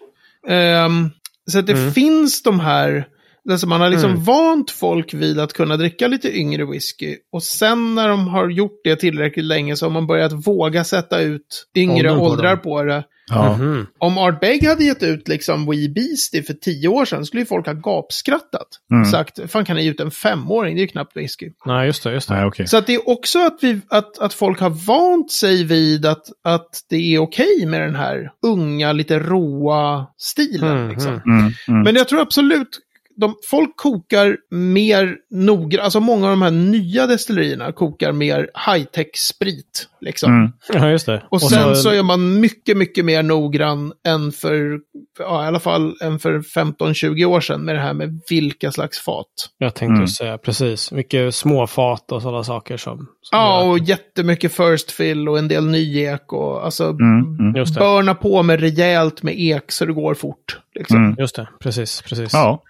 [0.47, 0.53] det.
[0.56, 1.10] Ehm,
[1.51, 1.91] så att det Mm.
[1.93, 3.08] finns de här,
[3.51, 4.23] alltså man har liksom Mm.
[4.23, 7.15] vant folk vid att kunna dricka lite yngre whisky.
[7.31, 11.19] Och sen när de har gjort det tillräckligt länge så har man börjat våga sätta
[11.21, 12.60] ut yngre på åldrar dem.
[12.60, 13.03] på det.
[13.29, 13.57] Ja.
[13.57, 13.88] Mhm.
[13.99, 17.45] Om Art Beg hade gett ut liksom Wee Beastie för tio år sedan skulle ju
[17.45, 18.67] folk ha gapskrattat.
[18.91, 19.05] Mm.
[19.05, 20.75] Sagt, fan kan ni ge ut en femåring?
[20.75, 21.49] Det är ju knappt whisky.
[21.65, 22.13] Nej, just det.
[22.13, 22.36] Just det.
[22.36, 22.67] Nej, okej.
[22.67, 26.25] Så att det är också att, vi, att, att folk har vant sig vid att,
[26.43, 30.77] att det är okej med den här unga, lite råa stilen.
[30.77, 31.12] Mm, liksom.
[31.12, 31.21] mm.
[31.39, 31.53] Mm.
[31.67, 31.81] Mm.
[31.83, 32.79] Men jag tror absolut,
[33.17, 39.08] de, folk kokar mer noggrant, alltså många av de här nya destillerierna kokar mer high-tech
[39.17, 39.89] sprit.
[40.01, 40.32] Liksom.
[40.34, 40.51] Mm.
[40.73, 41.23] Ja, just det.
[41.30, 44.80] Och sen så, är man mycket, mycket mer noggrann än för,
[45.19, 48.99] ja, i alla fall än för 15-20 år sedan med det här med vilka slags
[48.99, 49.25] fat.
[49.58, 50.08] Jag tänkte Mm.
[50.08, 50.91] säga precis.
[50.91, 52.97] Mycket småfat och sådana saker som...
[52.97, 57.38] som Ja, gör- och jättemycket first fill och en del nyek och alltså Mm.
[57.39, 57.53] Mm.
[57.77, 60.60] Börna på med rejält med ek så det går fort.
[60.75, 60.97] Liksom.
[60.97, 61.15] Mm.
[61.19, 61.47] Just det.
[61.60, 62.34] Precis, precis.
[62.34, 62.63] Ja.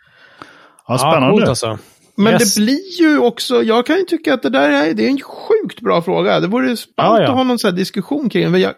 [0.88, 1.30] Ja, Ja, spännande.
[1.32, 1.78] coolt alltså.
[2.19, 2.56] Men Yes.
[2.56, 5.19] det blir ju också, jag kan ju tycka att det där är, det är en
[5.21, 6.39] sjukt bra fråga.
[6.39, 7.30] Det vore spännande Ja, ja.
[7.32, 8.73] att ha någon sån här diskussion kring det.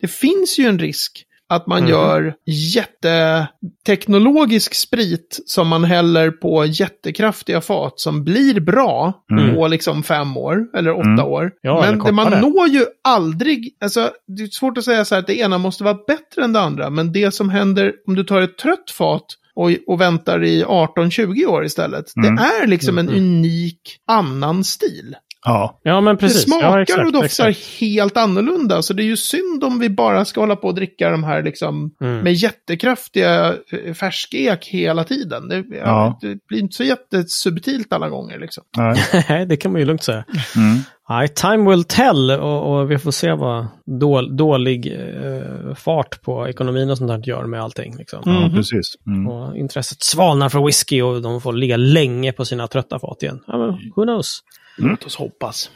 [0.00, 1.90] Det finns ju en risk att man Mhm.
[1.90, 9.54] gör jätteteknologisk sprit som man häller på jättekraftiga fat som blir bra Mm.
[9.54, 11.24] på liksom fem år eller åtta Mm.
[11.24, 11.50] år.
[11.62, 15.20] Ja, men det man når ju aldrig, alltså det är svårt att säga så här
[15.22, 16.90] att det ena måste vara bättre än det andra.
[16.90, 21.46] Men det som händer om du tar ett trött fat och, och väntar i 18-20
[21.46, 22.04] år istället.
[22.16, 22.36] Mm.
[22.36, 23.20] Det är liksom en Mm.
[23.20, 25.16] unik annan stil.
[25.44, 25.80] Ja.
[25.82, 26.44] Ja, men precis.
[26.44, 27.80] Det smakar ja, exakt, och doftar exakt.
[27.80, 28.82] helt annorlunda.
[28.82, 31.42] Så det är ju synd om vi bara ska hålla på och dricka de här
[31.42, 32.18] liksom Mm.
[32.18, 33.54] med jättekraftiga
[33.86, 35.48] eh, färskek hela tiden.
[35.48, 35.76] Det, ja.
[35.78, 36.18] Ja.
[36.20, 38.64] det blir inte så jättesubtilt alla gånger liksom.
[38.76, 40.24] Nej, det kan man ju lugnt säga.
[40.56, 40.78] Mm.
[41.12, 43.66] Nej, time will tell och, och vi får se vad
[44.00, 47.96] dål, dålig eh, fart på ekonomin och sånt där gör med allting.
[47.96, 48.22] Liksom.
[48.24, 48.54] Ja, Mhm.
[48.54, 48.86] precis.
[49.06, 49.28] Mm.
[49.28, 53.40] Och intresset svalnar för whisky och de får ligga länge på sina trötta fat igen.
[53.46, 54.40] Ja, men who knows?
[54.78, 55.70] Låt oss hoppas.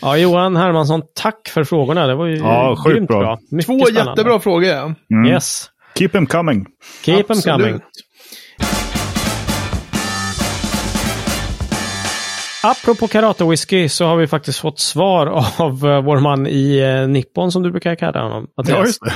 [0.00, 2.06] Ja, Johan Hermansson, tack för frågorna.
[2.06, 3.18] Det var ju Ja, grymt bra.
[3.20, 3.38] bra.
[3.66, 4.10] Två spännande.
[4.10, 4.94] jättebra frågor.
[5.10, 5.26] Mm.
[5.26, 5.66] Yes.
[5.98, 6.66] Keep them coming.
[7.04, 7.60] Keep them Absolut.
[7.66, 7.80] coming.
[12.64, 15.26] Apropå karate-whisky så har vi faktiskt fått svar
[15.58, 18.46] av eh, vår man i eh, Nippon som du brukar kalla honom.
[18.56, 18.76] Mattias.
[18.78, 19.12] Ja, just det.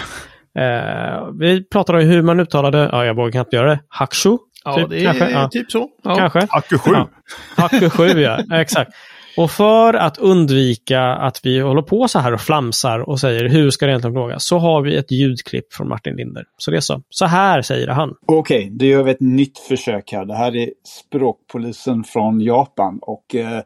[0.63, 4.37] Eh, vi pratade om hur man uttalade, ja jag vågar knappt göra det, Hakushu.
[4.65, 5.31] Ja, typ, det är kanske.
[5.31, 5.89] Ja, typ så.
[6.03, 6.17] Ja.
[6.17, 6.79] kanske.
[6.79, 6.91] 7.
[6.93, 7.09] Ja.
[7.57, 8.61] Hakushu, ja.
[8.61, 8.91] Exakt.
[9.37, 13.71] Och för att undvika att vi håller på så här och flamsar och säger hur
[13.71, 16.45] ska det egentligen fråga så har vi ett ljudklipp från Martin Linder.
[16.59, 17.03] Så det är så.
[17.11, 18.15] Så här säger han.
[18.27, 20.25] Okej, då gör vi ett nytt försök här.
[20.25, 23.63] Det här är språkpolisen från Japan och eh,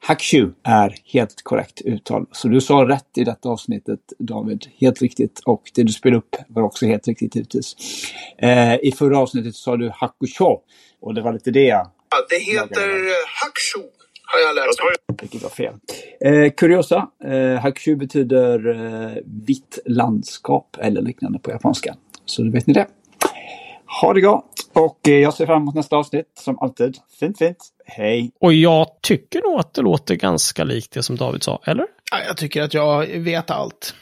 [0.00, 2.26] Hakushu är helt korrekt uttal.
[2.32, 4.66] Så du sa rätt i detta avsnittet David.
[4.80, 5.40] Helt riktigt.
[5.46, 7.76] Och det du spelade upp var också helt riktigt givetvis.
[8.38, 10.60] Eh, I förra avsnittet sa du Hakusho.
[11.00, 11.90] Och det var lite det jag
[12.30, 12.88] Det heter
[13.44, 13.88] Hakushu,
[14.32, 15.16] har jag lärt mig.
[15.20, 15.74] vilket var fel.
[16.20, 17.08] Eh, kuriosa.
[17.24, 21.94] Eh, Hakushu betyder eh, vitt landskap eller liknande på japanska.
[22.24, 22.86] Så då vet ni det.
[24.00, 24.44] Ha det gott!
[24.72, 26.96] Och eh, jag ser fram emot nästa avsnitt som alltid.
[27.20, 27.56] Fint, fint.
[27.86, 28.30] Hej!
[28.40, 31.86] Och jag tycker nog att det låter ganska likt det som David sa, eller?
[32.10, 33.94] Ja, jag tycker att jag vet allt.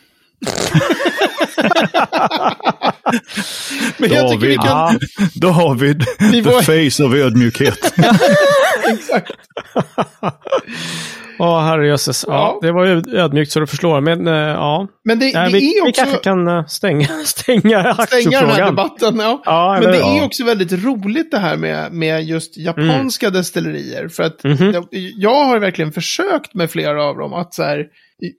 [3.99, 4.61] Men jag tycker vi David.
[4.61, 4.99] kan...
[5.35, 7.79] David, Vi the var- face of ödmjukhet.
[8.93, 9.33] Exakt.
[11.39, 12.25] Åh, herrejösses.
[12.29, 12.67] Ja, Ja.
[12.67, 14.01] det var ju ödmjukt så du förstår.
[14.01, 16.03] Men eh, ja, Men det, Nej, det vi, är vi också...
[16.03, 19.17] kanske kan eh, stänga, stänga stänga den här debatten.
[19.19, 19.43] Ja.
[19.45, 20.05] Ja, Men det hur?
[20.13, 20.25] är Ja.
[20.25, 24.09] också väldigt roligt det här med, med just japanska destillerier.
[24.09, 24.73] För att Mhm.
[24.73, 27.85] jag, jag har verkligen försökt med flera av dem att så här,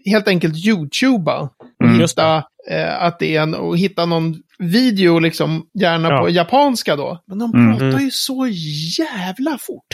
[0.06, 1.50] helt enkelt YouTuba.
[1.84, 6.20] Mm, just hitta, eh, att det är en, och hitta någon video, liksom, gärna Ja.
[6.22, 7.24] på japanska då.
[7.28, 7.78] Men de Mm.
[7.78, 8.48] pratar ju så
[9.00, 9.86] jävla fort.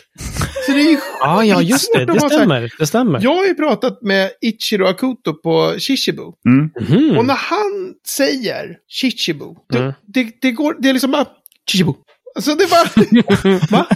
[0.66, 2.06] Så det är ju Ja, ja, just det.
[2.06, 2.70] Det stämmer.
[2.80, 3.20] Det stämmer.
[3.24, 6.24] Jag har ju pratat med Ichiro Akuto på Shishibu.
[6.48, 6.70] Mm.
[6.82, 7.18] Mhm.
[7.18, 9.94] Och när han säger Chichibu, det, Mm.
[10.08, 11.26] det, det går, det är liksom bara
[11.72, 11.94] Chichibu.
[12.36, 13.88] Alltså det är bara, va?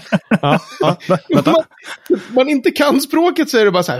[0.41, 0.97] Ja, ja.
[1.29, 1.51] Vänta.
[1.51, 1.63] Man,
[2.29, 3.99] man inte kan språket så är det bara så här,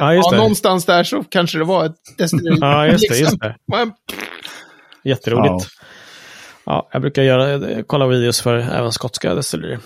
[0.00, 2.58] Ja, ja, någonstans där så kanske det var ett destilleri.
[2.60, 3.18] Ja, just det.
[3.18, 3.56] Just det.
[3.72, 3.92] Man-
[5.04, 5.68] Jätteroligt.
[6.64, 6.88] Ja.
[6.92, 9.78] jag brukar göra, kolla videos för även skotska destillerier.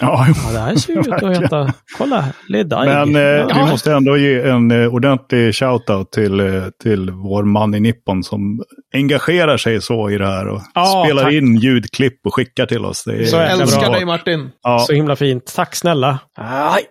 [0.00, 1.72] Ja, Ja, det här ser ju ut att heta...
[1.98, 2.88] Kolla, Ledaig.
[2.88, 3.46] Men eh, ja.
[3.64, 8.22] vi måste ändå ge en eh, ordentlig shout-out till, eh, till vår man i Nippon
[8.24, 8.62] som
[8.94, 11.32] engagerar sig så i det här och Ja, spelar tack.
[11.32, 13.04] in ljudklipp och skickar till oss.
[13.04, 13.90] Det är Så jäkla Älskar bra.
[13.90, 14.50] dig Martin.
[14.62, 15.52] Ja, Så himla fint.
[15.56, 16.18] Tack snälla.
[16.38, 16.82] Aj.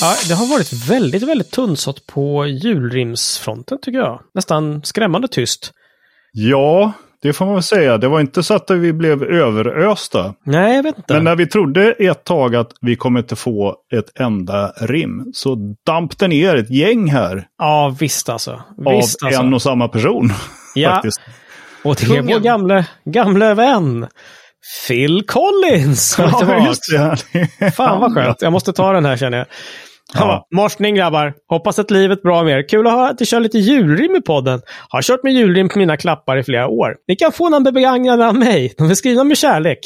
[0.00, 4.20] Ja, det har varit väldigt, väldigt tunnsått på julrimsfronten tycker jag.
[4.34, 5.72] Nästan skrämmande tyst.
[6.32, 7.98] ja, det får man väl säga.
[7.98, 10.34] Det var inte så att vi blev överösta.
[10.46, 11.14] Nej, jag vet inte.
[11.14, 15.56] Men när vi trodde ett tag att vi kommer inte få ett enda rim så
[15.86, 18.62] damp det ner ett gäng här Ja, visst alltså.
[18.86, 19.40] av Visst, alltså.
[19.40, 20.30] en och samma person.
[20.74, 20.90] Ja.
[20.90, 21.20] faktiskt.
[21.84, 24.06] Och det är vår gamle, gamle vän.
[24.88, 26.16] Phil Collins.
[26.18, 27.70] Ja, just det.
[27.70, 28.42] Fan vad skönt.
[28.42, 29.46] Jag måste ta den här känner jag.
[30.14, 30.46] Ja.
[30.54, 31.34] Morsning grabbar.
[31.48, 32.68] Hoppas att livet bra med er.
[32.68, 34.60] Kul att höra att du kör lite julrim i podden.
[34.88, 36.96] Har kört med julrim på mina klappar i flera år.
[37.08, 38.74] Ni kan få någon begagnade av mig.
[38.78, 39.78] De är skrivna med kärlek.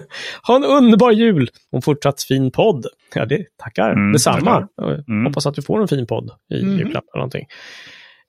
[0.46, 2.86] ha en underbar jul och en fortsatt fin podd.
[3.14, 3.90] Ja, det tackar.
[3.92, 4.38] Mm, Detsamma.
[4.76, 4.94] tackar.
[5.08, 5.26] Mm.
[5.26, 6.78] Hoppas att du får en fin podd i Mhm.
[6.78, 7.46] julklapp eller någonting.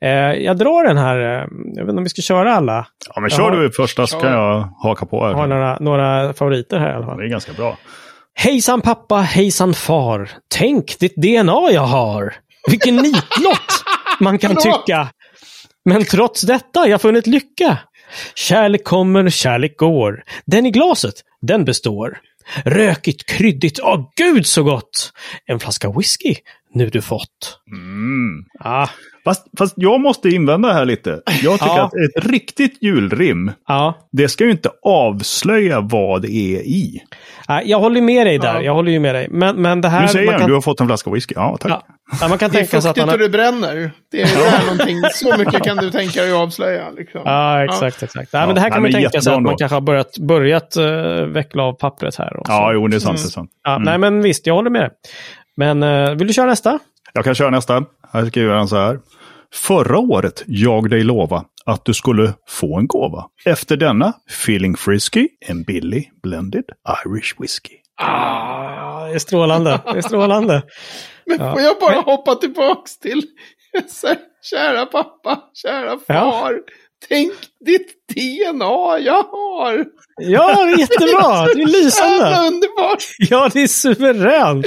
[0.02, 0.10] Eh,
[0.44, 1.20] jag drar den här.
[1.20, 2.88] Eh, jag vet inte om vi ska köra alla.
[3.08, 5.18] Ja, men Jag kör har- du första så kan jag haka på.
[5.18, 5.48] Jag har Här.
[5.48, 7.18] några, några favoriter här i alla fall.
[7.18, 7.78] Det är ganska bra.
[8.36, 10.30] Hejsan pappa, hejsan far.
[10.56, 12.36] Tänk ditt DNA jag har.
[12.69, 13.84] Vilken nitlott
[14.19, 15.08] man kan tycka.
[15.86, 17.78] Men trots detta jag funnit lycka.
[18.36, 20.24] Kärlek kommer, kärlek går.
[20.46, 22.19] Den i glaset, den består.
[22.65, 25.13] Rökigt, kryddigt, åh gud så gott!
[25.46, 26.36] En flaska whisky,
[26.73, 27.59] nu du fått.
[27.71, 28.45] Mm.
[28.59, 28.88] Ah,
[29.25, 31.21] Fast, fast jag måste invända här lite.
[31.43, 31.83] Jag tycker Ja.
[31.83, 33.93] att ett riktigt julrim, ja.
[34.12, 37.01] det ska ju inte avslöja vad det är i.
[37.65, 38.62] Jag håller med dig där, Ja.
[38.62, 39.27] jag håller ju med dig.
[39.31, 40.01] Men, men det här...
[40.01, 41.33] Nu säger man jag, kan, du har fått en flaska whisky.
[41.38, 41.71] Ja, tack.
[41.71, 41.83] ja,
[42.21, 43.91] ja, man kan Det är tänka sig att fuktigt och det bränner.
[44.12, 45.01] Det är det är någonting.
[45.13, 46.89] Så mycket kan du tänka dig att avslöja.
[46.89, 47.21] Liksom.
[47.25, 48.33] Ja, exakt, exakt.
[48.33, 50.17] Nej, Ja, men det här nej, kan man tänka sig att man kanske har börjat,
[50.17, 52.38] börjat uh, veckla av pappret här.
[52.38, 52.51] Och så.
[52.53, 53.17] Ja, jo, det är sant.
[53.17, 53.23] Mm.
[53.23, 53.49] Det är sant.
[53.63, 54.89] Ja, Nej, men visst, jag håller med.
[55.58, 56.80] Men eh, vill du köra nästa?
[57.13, 57.84] Jag kan köra nästa.
[58.13, 59.00] Här skriver han så här.
[59.54, 63.26] Förra året jag dig lova att du skulle få en gåva.
[63.46, 64.13] Efter denna,
[64.44, 66.63] feeling frisky, en billig blended
[67.06, 67.74] Irish whisky.
[68.02, 69.80] Ah, det är strålande.
[69.86, 70.63] Det är strålande.
[71.26, 71.52] Men Ja.
[71.54, 73.22] får jag bara hoppa tillbaks till
[74.52, 76.60] kära pappa, kära far.
[77.10, 77.34] Tänk
[77.66, 79.86] ditt DNA jag har.
[80.22, 81.46] Ja, det är jättebra.
[81.46, 82.48] Det är Jävla lysande.
[82.48, 83.04] underbart.
[83.20, 84.66] Ja, det är suveränt.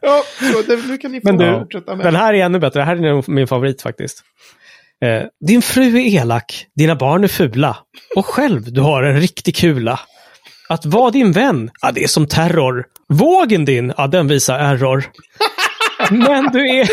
[0.00, 0.22] Ja,
[0.66, 2.06] det, nu kan ni få Men du, fortsätta med.
[2.06, 2.80] Den här är ännu bättre.
[2.80, 4.22] Det här är min favorit faktiskt.
[5.04, 7.76] Eh, din fru är elak, dina barn är fula.
[8.16, 10.00] Och själv, du har en riktig kula.
[10.68, 12.84] Att vara din vän, ja det är som terror.
[13.08, 15.04] Vågen din, ja den visar error.
[16.10, 16.88] Men du är,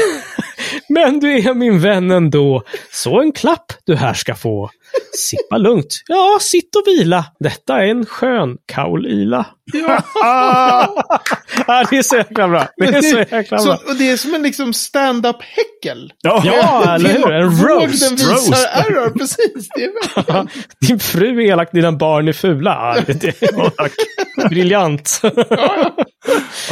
[0.89, 2.63] men du är min vän ändå.
[2.91, 4.69] Så en klapp du här ska få.
[5.17, 6.04] Sippa lugnt.
[6.08, 7.26] Ja, sitt och vila.
[7.39, 9.46] Detta är en skön kaolila.
[9.74, 10.04] Ja,
[11.67, 12.67] Ja, det är så jäkla bra.
[12.78, 13.80] Det är så jäkla så, bra.
[13.88, 16.13] och det är som en liksom stand-up häckel.
[16.22, 17.32] Ja, eller hur?
[17.32, 18.02] En roast.
[18.10, 18.67] den visar roast.
[18.74, 19.67] error, precis.
[19.76, 20.48] Det är.
[20.88, 22.96] Din fru är elak, dina barn är fula.
[22.98, 25.19] Ja, det, det, briljant.
[25.50, 25.96] Ja.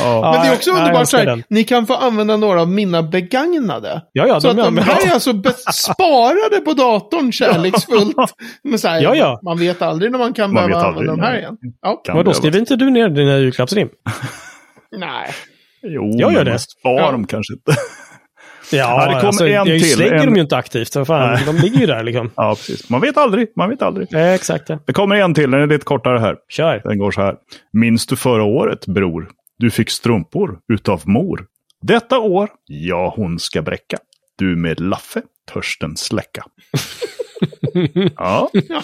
[0.02, 2.70] Men det är också Ja, underbart så älskar här, ni kan få använda några av
[2.70, 4.02] mina begagnade.
[4.12, 5.32] Ja, ja, Så de att de är här är alltså
[5.74, 8.16] sparade på datorn kärleksfullt.
[8.64, 9.40] Men så här, Ja, ja.
[9.44, 11.42] Man vet aldrig när man kan Man behöva aldrig, använda de här nej.
[11.42, 11.58] igen.
[11.82, 12.02] Ja.
[12.06, 13.90] Kan Vadå, skriver inte du ner dina julklappsrim?
[14.98, 15.30] Nej.
[15.84, 16.60] Jo, Jag gör men det.
[16.60, 17.12] sparar Ja.
[17.12, 17.72] dem kanske inte.
[18.74, 19.92] Ja, Ja, det kommer alltså, en jag till.
[19.92, 20.94] slänger En- dem ju inte aktivt.
[20.94, 21.44] Fan, Nej.
[21.46, 22.32] de ligger ju där liksom.
[22.36, 22.90] Ja, precis.
[22.90, 23.48] Man vet aldrig.
[23.58, 24.14] Man vet aldrig.
[24.14, 24.70] Eh, exakt.
[24.70, 24.80] Ja.
[24.88, 25.52] Det kommer en till.
[25.52, 26.36] Den är lite kortare här.
[26.50, 26.82] Kör.
[26.84, 27.36] Den går så här.
[27.74, 29.30] Minns du förra året, bror?
[29.62, 31.46] Du fick strumpor utav mor.
[31.82, 33.98] Detta år, ja, hon ska bräcka.
[34.38, 35.22] Du med Laffe,
[35.54, 36.46] törsten släcka.
[38.16, 38.84] ja, Ja.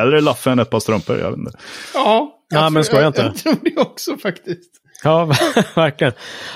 [0.00, 1.18] eller Laffe än ett par strumpor.
[1.18, 1.58] Jag vet inte.
[1.94, 2.34] ja.
[2.50, 3.20] Ja, men skoja jag, inte.
[3.22, 4.70] Jag tror det också faktiskt.
[5.04, 5.24] Ja,
[5.74, 6.12] verkligen.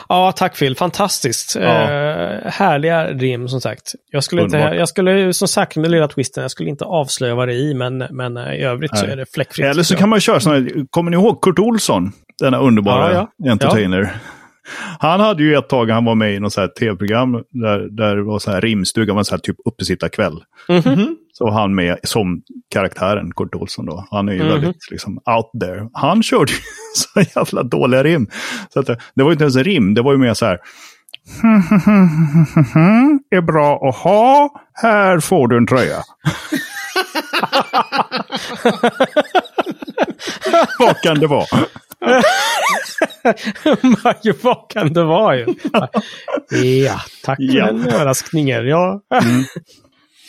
[0.09, 0.77] Ja, tack Phil.
[0.77, 1.57] Fantastiskt.
[1.61, 1.63] Ja.
[1.63, 3.93] Eh, härliga rim, som sagt.
[4.11, 7.49] Jag skulle, inte, jag skulle, som sagt, med lilla twisten, jag skulle inte avslöja vad
[7.49, 9.13] det är i, men, men eh, i övrigt så Nej.
[9.13, 9.67] är det fläckfritt.
[9.67, 9.99] Eller så Ja.
[9.99, 12.13] kan man köra sådana kommer ni ihåg Kurt Olsson?
[12.39, 13.53] Denna underbara Ja, ja.
[13.53, 14.11] entertainer.
[14.99, 18.17] Han hade ju ett tag, han var med i något så här tv-program där, där
[18.17, 20.45] det var så här rimstuga, man så här typ uppesittarkväll.
[20.69, 21.17] Mhm.
[21.33, 24.07] Så var han med som karaktären, Kurt Olsson då.
[24.11, 24.49] Han är ju Mhm.
[24.49, 25.89] väldigt liksom out there.
[25.93, 26.59] Han körde ju
[26.95, 28.27] så jävla dåliga rim.
[28.69, 30.59] Så att, det- var ju inte ens en rim, det var ju mer så här.
[33.31, 35.97] är bra att ha, här får du en tröja.
[40.79, 41.47] Vad kan det vara?
[44.23, 45.47] Ju, vad kan det vara ju?
[46.85, 47.67] ja, tack för Ja.
[47.67, 48.67] den överraskningen.
[48.67, 49.01] Ja.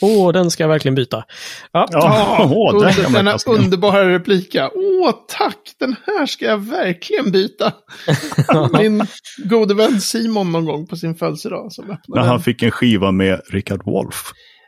[0.00, 1.24] Åh, den ska jag verkligen byta.
[1.72, 2.36] Ja, Ja,
[2.72, 4.70] där under, man denna underbara replika.
[4.74, 5.58] Åh, tack!
[5.80, 7.72] Den här ska jag verkligen byta.
[8.78, 9.06] Min
[9.44, 11.72] gode vän Simon någon gång på sin födelsedag.
[11.72, 12.24] Som När den.
[12.24, 14.22] han fick en skiva med Richard Wolff.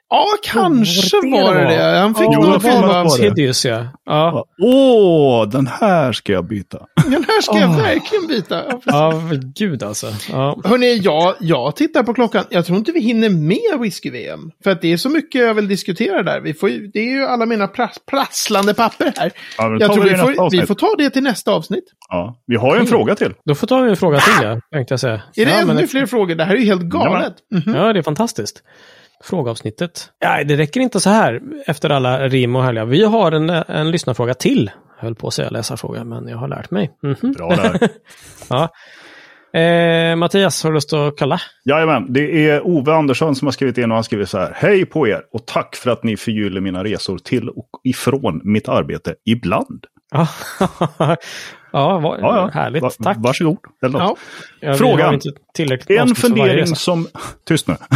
[0.08, 1.98] Ja, kanske Vad var det det.
[1.98, 3.24] Han fick jag något var det.
[3.24, 3.86] Hideous, ja.
[4.04, 4.44] ja.
[4.62, 6.78] Åh, den här ska jag byta.
[7.04, 7.76] Den här ska jag Åh.
[7.76, 8.62] verkligen byta.
[8.68, 8.80] Ja.
[8.84, 9.22] Ja,
[9.54, 10.06] gud alltså.
[10.32, 10.60] Ja.
[10.64, 12.44] Hörrni, jag, jag tittar på klockan.
[12.50, 14.50] Jag tror inte vi hinner med whisky-VM.
[14.64, 16.40] För att det är så mycket jag vill diskutera där.
[16.40, 19.32] Vi får, det är ju alla mina pras, prasslande papper här.
[19.58, 21.84] Ja, men Jag tror vi får, vi får ta det till nästa avsnitt.
[22.08, 23.34] Ja, vi har ju en fråga till.
[23.44, 25.22] Då får ta en fråga till, ja, tänkte jag säga.
[25.36, 26.34] Är det ja, ännu men- fler frågor?
[26.34, 27.34] Det här är ju helt galet.
[27.54, 27.74] Mhm.
[27.74, 28.62] Ja, det är fantastiskt.
[29.24, 30.10] Frågeavsnittet.
[30.24, 32.84] Nej, det räcker inte så här efter alla rim och härliga.
[32.84, 34.70] Vi har en, en lyssnarfråga till.
[34.96, 36.90] Jag höll på att säga läsarfråga, men jag har lärt mig.
[37.02, 37.32] Mhm.
[37.32, 37.88] Bra där.
[38.48, 38.68] Ja.
[39.60, 41.40] Eh, Mattias, har du lust att kalla?
[41.64, 44.52] Jajamän, det är Ove Andersson som har skrivit in och han skriver så här.
[44.56, 48.68] Hej på er och tack för att ni förgyller mina resor till och ifrån mitt
[48.68, 49.84] arbete ibland.
[50.12, 50.28] Ja,
[51.98, 52.50] vad, Ja, ja.
[52.54, 52.82] härligt.
[52.82, 53.16] Va- Tack.
[53.20, 53.58] Varsågod.
[53.84, 54.18] Eller något.
[54.60, 54.74] Ja.
[54.74, 55.20] Frågan.
[55.88, 57.06] En fundering som...
[57.48, 57.74] Tyst nu.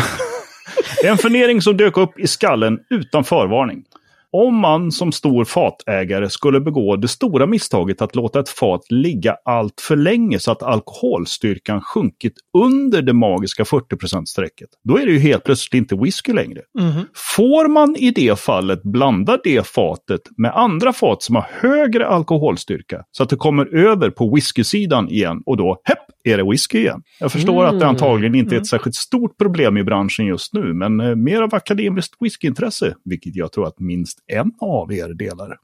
[1.04, 3.84] en fundering som dök upp i skallen utan förvarning.
[4.32, 9.36] Om man som stor fatägare skulle begå det stora misstaget att låta ett fat ligga
[9.44, 15.18] allt för länge så att alkoholstyrkan sjunkit under det magiska 40%-strecket, då är det ju
[15.18, 16.60] helt plötsligt inte whisky längre.
[16.78, 17.02] Mhm.
[17.36, 23.02] Får man i det fallet blanda det fatet med andra fat som har högre alkoholstyrka
[23.10, 27.02] så att det kommer över på whiskysidan igen och då, hepp, är det whisky igen.
[27.20, 27.88] Jag förstår att det Mm.
[27.88, 31.54] antagligen inte är ett särskilt stort problem i branschen just nu, men eh, mer av
[31.54, 35.56] akademiskt whiskyintresse, vilket jag tror att minst en av er delar.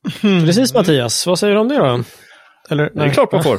[0.47, 2.03] Precis Mattias, vad säger du om det då?
[2.71, 3.59] Eller, Det är klart man får.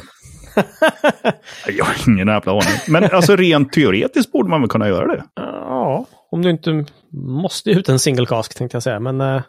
[1.68, 2.78] jag har ingen jävla aning.
[2.88, 5.24] Men alltså rent teoretiskt borde man väl kunna göra det.
[5.36, 9.00] Ja, om du inte måste ut en single cask tänkte jag säga.
[9.00, 9.42] Men eh,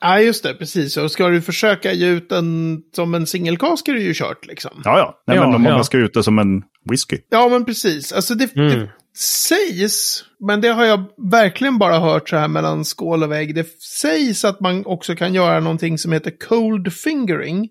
[0.00, 0.54] Ja, just det.
[0.54, 0.96] Precis.
[0.96, 4.70] Och ska du försöka ge ut den som en singelkask är det ju kört liksom.
[4.84, 5.22] Ja, ja.
[5.26, 5.74] Nej, Ja, men om ja.
[5.74, 7.18] man ska ut det som en whisky.
[7.30, 8.12] Ja, men precis.
[8.12, 8.78] Alltså det, Mm.
[8.78, 13.54] det sägs, men det har jag verkligen bara hört så här mellan skål och vägg.
[13.54, 17.68] Det sägs att man också kan göra någonting som heter cold fingering.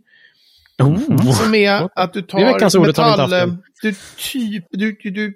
[0.80, 1.32] oh.
[1.32, 2.40] Som är att du tar
[2.80, 3.58] metall...
[3.86, 5.34] Du, typ, du, du,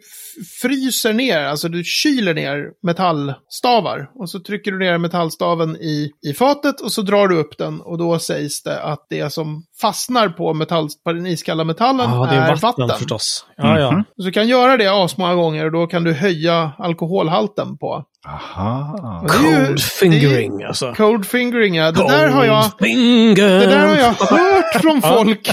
[0.62, 4.10] fryser ner, alltså du kyler ner metallstavar.
[4.16, 7.82] Och så trycker du ner metallstaven i, i fatet och så drar du upp den.
[7.82, 12.36] Och då sägs det att det som fastnar på, metall, på den iskalla metallen det
[12.36, 12.98] är är vatten, vatten.
[12.98, 13.46] förstås.
[13.58, 13.92] Ja, ja.
[13.92, 14.04] Mhm.
[14.18, 18.06] Så du kan göra det asmånga gånger och då kan du höja alkoholhalten på.
[18.28, 19.26] Aha.
[19.28, 20.94] Cold fingering alltså.
[20.94, 21.92] Cold fingering, ja.
[21.92, 22.64] Det där har jag...
[22.64, 23.60] Cold finger.
[23.60, 25.50] Det där har jag hört från folk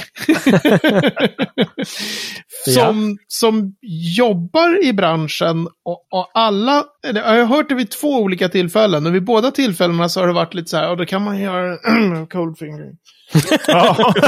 [2.74, 2.85] som,
[3.28, 3.74] som
[4.16, 9.06] jobbar i branschen och, och alla, eller jag har hört det vid två olika tillfällen
[9.06, 11.38] och vid båda tillfällena så har det varit lite så här, och då kan man
[11.38, 11.76] göra
[12.26, 12.96] cold fingering.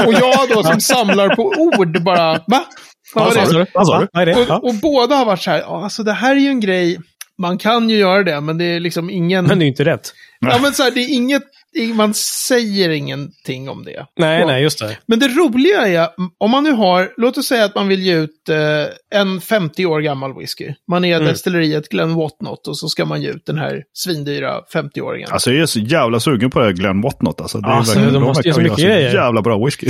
[0.07, 2.65] Och jag då som samlar på ord bara, va?
[3.15, 3.33] Vad var
[4.25, 4.35] det?
[4.35, 6.97] Och, och båda har varit så här, "Ja, alltså det här är ju en grej,
[7.37, 9.45] man kan ju göra det, men det är liksom ingen...
[9.45, 10.13] Men det är ju inte rätt.
[10.39, 11.43] Ja, men så här, det är inget,
[11.95, 14.05] man säger ingenting om det.
[14.17, 14.47] Nej, Ja.
[14.47, 14.97] nej, just det.
[15.05, 18.13] Men det roliga är, om man nu har, låt oss säga att man vill ge
[18.15, 20.73] ut eh, en 50 år gammal whisky.
[20.91, 21.27] Man är Mm.
[21.27, 25.27] destilleriet Glen Whatnot och så ska man ge ut den här svindyra 50-åringen.
[25.31, 27.41] Alltså jag är så jävla sugen på det här Glenn Whatnot.
[27.41, 29.13] Alltså, det är Alltså, verkligen- de måste ju så mycket göra grejer.
[29.13, 29.87] jävla bra whisky.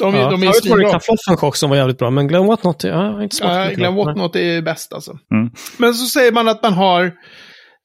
[0.00, 0.30] de, är- Ja.
[0.30, 0.92] de är Förut var det svinbra.
[0.92, 3.78] Kaffloffenchock som var jävligt bra, men Glenn Whatnot, har inte smakat Ja, mycket.
[3.78, 4.04] Glen Nej.
[4.04, 5.18] Whatnot är bäst alltså.
[5.34, 5.50] Mm.
[5.76, 7.12] Men så säger man att man har,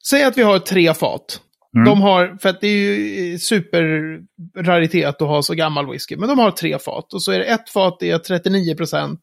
[0.10, 1.40] säg att vi har tre fat.
[1.76, 1.86] Mm.
[1.86, 6.30] De har, för att det är ju eh, superraritet att ha så gammal whisky, men
[6.30, 7.14] de har tre fat.
[7.14, 9.20] Och så är det ett fat det är 39 procent,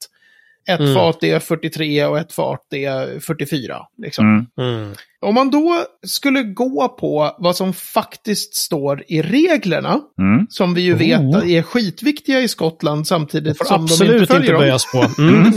[0.69, 0.95] ett Mm.
[0.95, 3.77] fat är 43 och ett fat är 44.
[4.03, 4.25] Liksom.
[4.59, 4.75] Mm.
[4.75, 4.95] Mm.
[5.21, 10.47] Om man då skulle gå på vad som faktiskt står i reglerna, Mm.
[10.51, 11.51] som vi ju vet Oh.
[11.53, 14.61] är skitviktiga i Skottland samtidigt som de absolut inte inte, följer dem.
[14.61, 15.07] böjas på.
[15.23, 15.53] Mm.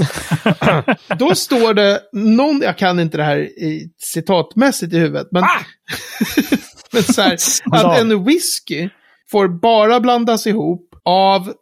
[1.20, 5.44] Då står det någon, jag kan inte det här i, citatmässigt i huvudet, men,
[6.94, 7.38] men så här,
[7.72, 8.90] att en whisky
[9.32, 11.54] får bara blandas ihop av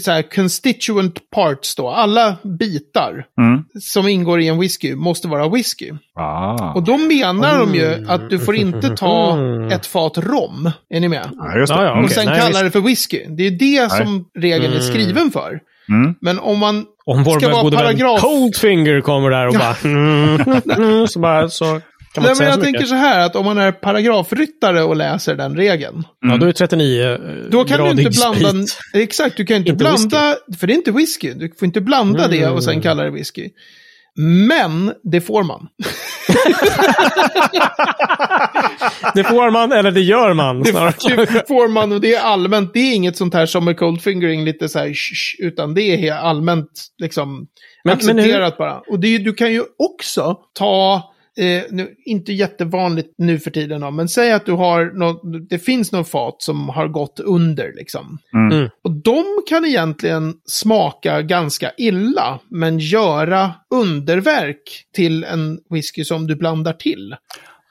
[0.00, 3.64] så här, constituent parts då, alla bitar Mm.
[3.80, 5.92] som ingår i en whisky måste vara whisky.
[6.18, 6.72] Ah.
[6.74, 9.68] Och då menar de ju att du får inte ta Mm.
[9.68, 10.70] ett fat rom.
[10.90, 11.30] Är ni med?
[11.32, 11.78] Ja, just det.
[11.78, 12.14] Ja, ja, Och okej.
[12.14, 12.62] sen nej, kallar visst.
[12.64, 13.24] det för whisky.
[13.28, 15.60] Det är det som regeln är skriven för.
[15.88, 16.14] Mm.
[16.20, 18.20] Men om man Om vår ska vara paragraf...
[18.20, 19.76] Coldfinger kommer där och bara...
[19.84, 20.40] Mm,
[20.76, 21.80] mm, så, bara så
[22.16, 22.88] kan man Nej, inte men jag så tänker mycket.
[22.88, 26.04] så här att om man är paragrafryttare och läser den regeln.
[26.20, 27.18] Ja, då är det 39 eh,
[27.50, 28.66] Då kan du inte blanda...
[28.66, 28.78] sprit.
[29.02, 30.36] Exakt, du kan inte, Inte blanda...
[30.60, 31.32] För det är inte whisky.
[31.34, 32.82] Du får inte blanda det och sen Mm.
[32.82, 33.48] kalla det whisky.
[34.48, 35.66] Men det får man.
[39.14, 40.62] Det får man, eller det gör man.
[40.62, 40.94] Det, snarare.
[41.32, 42.70] det får man och det är allmänt.
[42.74, 45.74] Det är inget sånt här som med cold fingering, lite så här, sh, sh, utan
[45.74, 46.70] det är helt allmänt
[47.02, 47.46] liksom Men-
[47.84, 48.78] men accepterat bara.
[48.90, 51.02] Och det, är- du kan ju också ta,
[51.38, 55.58] eh, nu, inte jättevanligt nu för tiden, då, men säg att du har något, det
[55.58, 58.18] finns någon fat som har gått under liksom.
[58.34, 58.58] Mm.
[58.58, 58.70] Mm.
[58.84, 66.36] Och de kan egentligen smaka ganska illa, men göra underverk till en whisky som du
[66.36, 67.14] blandar till.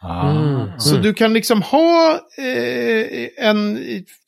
[0.09, 0.31] Ah.
[0.31, 0.79] Mm.
[0.79, 3.79] Så du kan liksom ha eh, en,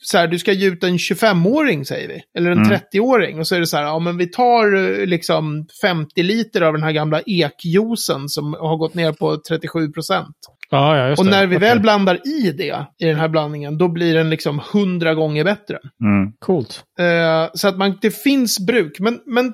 [0.04, 2.72] så här, du ska ge ut en 25-åring säger vi, eller en Mm.
[2.94, 3.40] 30-åring.
[3.40, 6.74] Och så är det så här, ja men vi tar eh, liksom 50 liter av
[6.74, 10.36] den här gamla ekjuicen som har gått ner på 37 procent.
[10.70, 11.32] Ja, ja, just Och det.
[11.32, 11.70] när vi Okej.
[11.70, 15.78] väl blandar i det, i den här blandningen, då blir den liksom 100 gånger bättre.
[16.04, 16.32] Mm.
[16.40, 16.84] Coolt.
[17.00, 19.00] Eh, så att man, det finns bruk.
[19.00, 19.54] Men, men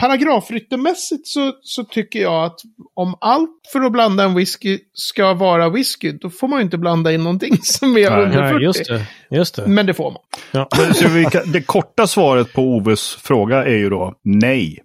[0.00, 2.60] paragrafryttermässigt så, så tycker jag att
[2.94, 6.78] om allt för att blanda en whisky ska vara whisky, då får man ju inte
[6.78, 8.54] blanda in någonting som är Nej, under 40.
[8.54, 9.06] Nej, just det.
[9.30, 9.66] Just det.
[9.66, 10.22] Men det får man.
[10.52, 10.68] Ja.
[10.78, 14.78] Men Så vi kan, det korta svaret på Oves fråga är ju då nej,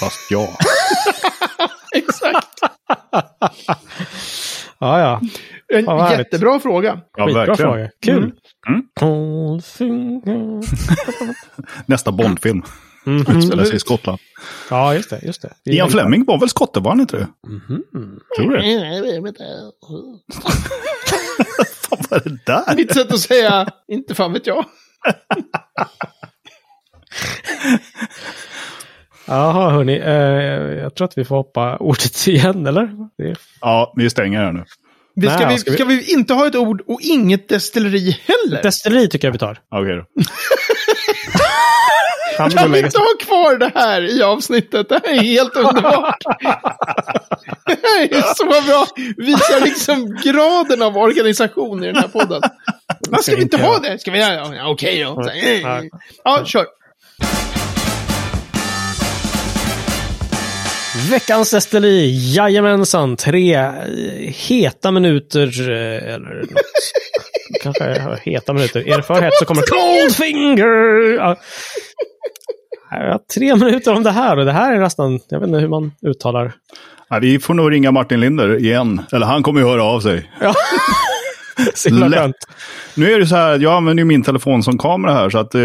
[0.00, 0.48] fast ja.
[1.96, 2.48] Exakt.
[4.78, 5.20] ja, ja.
[5.74, 6.18] En härligt.
[6.18, 7.00] jättebra fråga.
[7.16, 7.70] Ja, Skitbra verkligen.
[7.70, 7.90] fråga.
[8.02, 8.32] Kul.
[8.68, 9.60] Mm.
[10.26, 10.62] Mm.
[11.86, 12.62] Nästa Bondfilm.
[13.06, 13.36] Mhm.
[13.38, 14.18] Utspelar sig i Skottland.
[14.70, 15.20] Ja, just det.
[15.22, 15.52] Just det.
[15.72, 15.90] Ian.
[15.90, 17.28] Fleming var väl skotte, var han inte det?
[17.48, 17.82] Mhm.
[18.36, 18.62] Tror det.
[21.90, 22.76] Vad var det där?
[22.76, 24.64] Mitt sätt att säga, inte fan vet jag.
[29.26, 29.96] Jaha, hörni.
[29.98, 30.12] Eh,
[30.82, 32.90] jag tror att vi får hoppa ordet igen, eller?
[33.18, 33.36] Det är...
[33.60, 34.64] Ja, vi stänger här nu.
[35.14, 38.18] Vi ska, Nej, vi, ska vi- ska vi inte ha ett ord och inget destilleri
[38.26, 38.62] heller?
[38.62, 39.58] Destilleri tycker jag vi tar.
[39.70, 40.04] Okej då.
[42.38, 44.88] Han Kan vi inte ha kvar det här i avsnittet?
[44.88, 46.22] Det här är helt underbart.
[47.66, 48.86] Det här är så bra.
[49.16, 52.42] Visar liksom graden av organisation i den här podden.
[53.10, 53.98] Men ska vi inte ha det?
[53.98, 54.56] Ska vi ha det?
[54.56, 55.22] Ja, Okej då.
[55.62, 55.82] Ja.
[56.24, 56.66] Ja, kör.
[61.10, 63.16] Veckans destilleri, jajamensan.
[63.16, 63.70] Tre
[64.26, 66.50] heta minuter, eh, eller något.
[67.62, 68.88] Kanske heta minuter.
[68.88, 71.14] Är det för hett så kommer Coldfinger!
[71.18, 71.36] Ja.
[72.90, 75.58] Jag har tre minuter om det här och det här är nästan, jag vet inte
[75.60, 76.52] hur man uttalar.
[77.08, 79.02] Ja, vi får nog ringa Martin Linder igen.
[79.12, 80.30] Eller han kommer ju höra av sig.
[80.40, 80.54] Ja.
[81.74, 82.34] Så Lätt.
[82.94, 85.30] Nu är det så här, jag använder ju min telefon som kamera här.
[85.30, 85.62] Så att eh,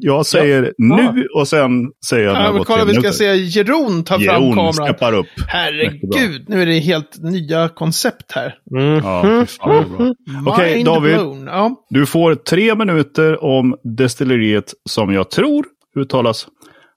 [0.00, 1.70] jag säger nu och sen
[2.08, 3.16] säger jag när Ja, gått kolla, vi ska minuter.
[3.18, 4.72] se Jeroen ta fram Jeroen kameran.
[4.74, 5.26] steppar upp.
[5.48, 8.54] Herregud, nu är det helt nya koncept här.
[8.76, 8.94] Mm.
[9.04, 9.84] Ja, bra.
[10.46, 11.16] Okej, David.
[11.46, 11.76] Ja.
[11.90, 15.64] Du får tre minuter om destilleriet som jag tror
[15.98, 16.46] uttalas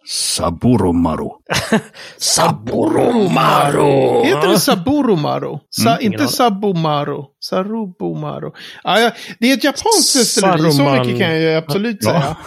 [0.05, 1.31] Saburomaro.
[2.17, 4.23] Saboromaro!
[4.23, 5.59] Heter det Saburomaro?
[5.69, 6.29] Sa, Mm, inte aning.
[6.29, 7.25] Sabumaro.
[7.39, 8.53] Sarubomaro.
[8.83, 12.11] Ja, det är ett japanskt destilleri, så mycket kan jag absolut Ja.
[12.11, 12.37] säga.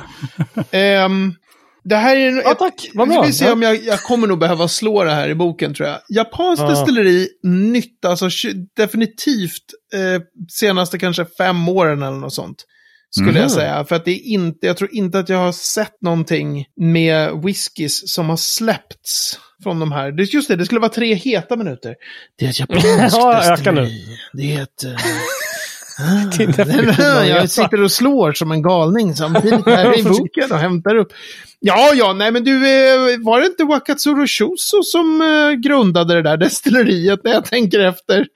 [1.05, 1.35] Ehm,
[1.85, 2.43] det här är en...
[2.45, 2.91] Ja, tack.
[2.95, 3.17] Vad bra.
[3.17, 5.89] Ska vi se om jag, jag kommer nog behöva slå det här i boken tror
[5.89, 5.99] jag.
[6.09, 6.69] Japanskt Ja.
[6.71, 8.29] destilleri, nytt, alltså
[8.77, 9.63] definitivt
[9.95, 12.65] eh, senaste kanske fem åren eller något sånt.
[13.11, 13.41] Skulle Mhm.
[13.41, 13.85] jag säga.
[13.85, 18.13] För att det är inte, jag tror inte att jag har sett någonting med whiskys
[18.15, 20.13] som har släppts från de här.
[20.13, 21.95] Det, just det, det skulle vara tre heta minuter.
[22.39, 22.87] Det är ett japanskt
[23.17, 24.19] Ja, öka destilleri.
[24.33, 24.85] Det är ett...
[26.57, 26.95] definition.
[27.29, 31.09] jag sitter och slår som en galning samtidigt här i boken och hämtar upp.
[31.61, 36.23] Ja, ja, nej men du, eh, var det inte Wakatsuro Shuso som eh, grundade det
[36.23, 38.27] där destilleriet när jag tänker efter?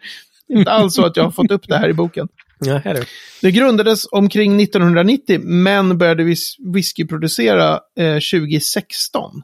[0.52, 2.28] Inte alls så att jag har fått upp det här i boken.
[2.60, 3.06] Ja, här är det.
[3.42, 9.42] Det grundades omkring 1990, men började whis whiskyproducera eh, 2016.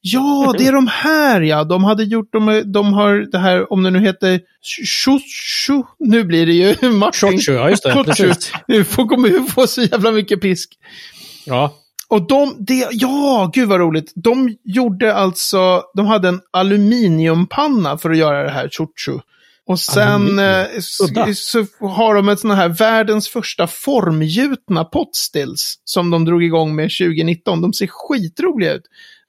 [0.00, 1.64] Ja, det är de här ja.
[1.64, 4.40] De hade gjort, de, de har det här, om det nu heter
[4.84, 7.30] Shushu, nu blir det ju Martin.
[7.30, 8.04] Shortshoe, ja just det.
[8.04, 8.52] Precis.
[8.68, 10.70] Nu får, kommer vi få så jävla mycket pisk.
[11.46, 11.74] Ja.
[12.08, 14.12] Och de, det, ja, gud vad roligt.
[14.14, 19.18] De gjorde alltså, de hade en aluminiumpanna för att göra det här chuchu.
[19.66, 21.34] Och sen eh, s- Udda.
[21.34, 26.84] så har de ett sån här världens första formgjutna potstills som de drog igång med
[27.00, 27.60] 2019.
[27.62, 28.82] De ser skitroliga ut.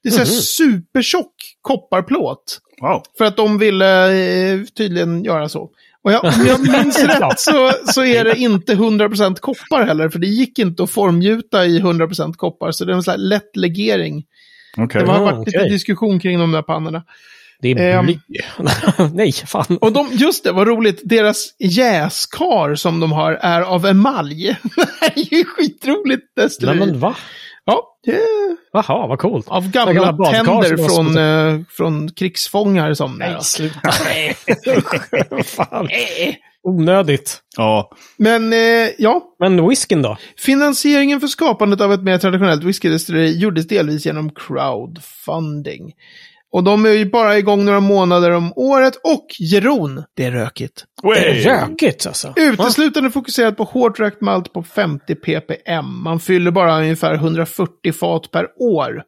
[0.04, 0.32] Det är så här Mhm.
[0.42, 2.60] supertjock kopparplåt.
[2.82, 3.04] Wow.
[3.18, 4.12] För att de ville
[4.54, 5.70] eh, tydligen göra så.
[6.04, 10.20] Och jag, om jag minns rätt så, så är det inte 100% koppar heller, för
[10.20, 13.56] det gick inte att formgjuta i 100% koppar, så det är en sån här lätt
[13.56, 14.24] legering.
[14.78, 15.02] Okej.
[15.02, 15.70] Det har varit lite okej.
[15.70, 17.04] diskussion kring de där pannorna.
[17.64, 18.06] Det är Ehm.
[18.06, 18.20] bly.
[19.14, 19.78] Nej, fan.
[19.82, 24.44] Och de, just det, vad roligt, deras jäskar som de har är av emalj.
[25.02, 26.80] det är ju skitroligt Nej, destilleri.
[26.80, 27.16] men va?
[27.66, 28.20] Ja, det
[28.74, 29.48] Jaha, vad coolt.
[29.50, 33.16] av gamla gamla tänder från, eh, från krigsfångar som...
[33.16, 33.92] Nej, sluta.
[35.44, 35.90] fan.
[36.64, 37.40] Onödigt.
[37.58, 37.92] Ja.
[38.18, 40.18] Men eh, ja, Men whiskyn då?
[40.38, 45.92] Finansieringen för skapandet av ett mer traditionellt whiskydestilleri gjordes delvis genom crowdfunding.
[46.54, 50.86] Och de är ju bara igång några månader om året och Jeron, det är rökigt.
[51.04, 51.34] Det är
[51.70, 52.34] rökigt alltså.
[52.36, 56.04] Uteslutande fokuserat på hårt rökt malt på 50 ppm.
[56.04, 59.04] Man fyller bara ungefär 140 fat per år.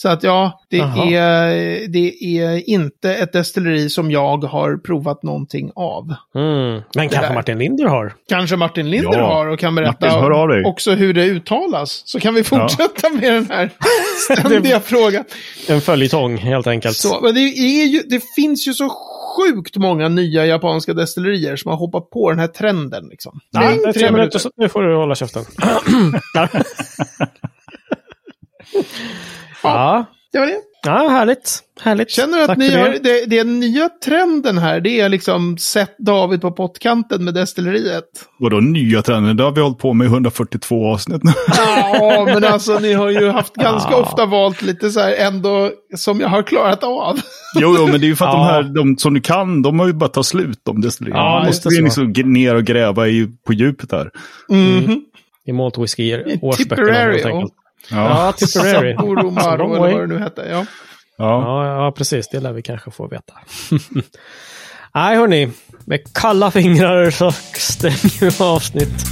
[0.00, 5.70] Så att ja, det är, det är inte ett destilleri som jag har provat någonting
[5.74, 6.14] av.
[6.34, 6.82] Mm.
[6.94, 7.34] Men kanske.
[7.34, 8.14] Martin Linder har.
[8.28, 9.26] Kanske Martin Linder Ja.
[9.26, 12.02] har och kan berätta Martin, också hur det uttalas.
[12.04, 13.70] Så kan vi fortsätta med den här
[14.34, 15.24] ständiga frågan.
[15.68, 16.96] En följetong helt enkelt.
[16.96, 18.88] Så, men det, är ju, det finns ju så
[19.36, 23.08] sjukt många nya japanska destillerier som har hoppat på den här trenden.
[23.08, 23.40] Liksom.
[23.50, 24.38] Ja, är tre tre minuter, minuter.
[24.38, 25.44] så nu får du hålla käften.
[29.62, 30.04] ja.
[30.32, 30.56] Det var det.
[30.84, 31.58] ja, härligt.
[31.82, 32.10] Härligt.
[32.10, 32.96] Känner att Tack ni har,
[33.26, 33.38] det.
[33.38, 38.04] är nya trenden här, det är liksom sett David på pottkanten med destilleriet.
[38.38, 39.34] Vadå nya trender?
[39.34, 41.32] Det har vi hållit på med i 142 avsnitt nu.
[41.56, 43.96] Ja, men alltså ni har ju haft ganska Ja.
[44.00, 47.18] ofta valt lite så här ändå som jag har klarat av.
[47.60, 48.44] jo, jo, men det är ju för att de Ja.
[48.44, 51.22] här, de som du kan, de har ju bara tagit slut, de destillerierna.
[51.22, 52.02] Ja, just måste så.
[52.02, 54.10] liksom ner och gräva i, på djupet här.
[54.50, 55.00] Mhm.
[55.46, 57.52] I Malt Whisky årsböckerna helt enkelt.
[57.90, 58.94] Ja, Ja, Tipperary.
[58.96, 60.46] Sapporo Maro Wrong eller vad det nu hette.
[60.50, 60.66] Ja.
[61.18, 61.42] ja.
[61.42, 62.28] Ja, ja, precis.
[62.28, 63.32] Det lär vi kanske få veta.
[64.94, 65.50] Nej, hörni.
[65.84, 69.04] Med kalla fingrar så stänger vi avsnitt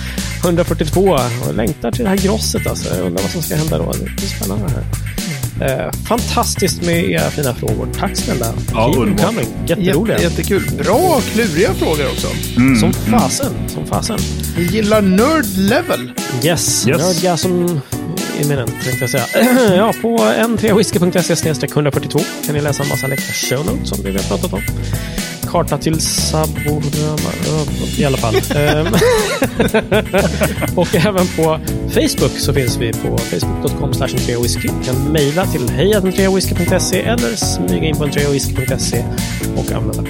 [0.44, 2.66] 142 och längtar till det här grosset.
[2.66, 2.94] Alltså.
[2.96, 3.92] Jag undrar vad som ska hända då.
[3.92, 4.84] Det blir spännande här.
[5.60, 7.88] Eh, fantastiskt med era fina frågor.
[7.98, 8.46] Tack snälla.
[8.72, 9.26] Ja, Keep underbart.
[9.26, 9.46] coming.
[9.66, 10.18] Jätteroliga.
[10.20, 10.62] Jätte, jättekul.
[10.84, 12.26] Bra, kluriga frågor också.
[12.56, 12.76] Mm.
[12.76, 13.68] Som fasen.
[13.68, 14.18] Som fasen.
[14.56, 16.12] Vi gillar nerd level.
[16.44, 16.98] Yes, Yes.
[16.98, 17.66] Nerdgasm
[18.42, 19.26] imminent tänkte jag säga.
[19.76, 24.18] ja, på n3whisky.se 142 kan ni läsa en massa läckra show notes som vi har
[24.18, 24.62] pratat om.
[25.46, 27.30] Karta till Saborama,
[27.98, 28.34] i alla fall.
[28.56, 28.86] Ehm,
[30.76, 33.92] och även på Facebook så finns vi på facebook.com
[34.42, 34.68] whisky.
[34.68, 39.04] Ni kan mejla till hejatentreawhisky.se eller smyga in på entreawhisky.se
[39.56, 40.04] och använda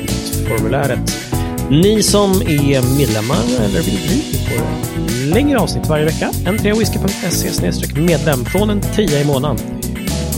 [0.49, 1.36] formuläret.
[1.71, 6.31] Ni som är medlemmar eller vill bli får längre avsnitt varje vecka.
[6.45, 9.59] n3whisky.se medlem från en tia i månaden.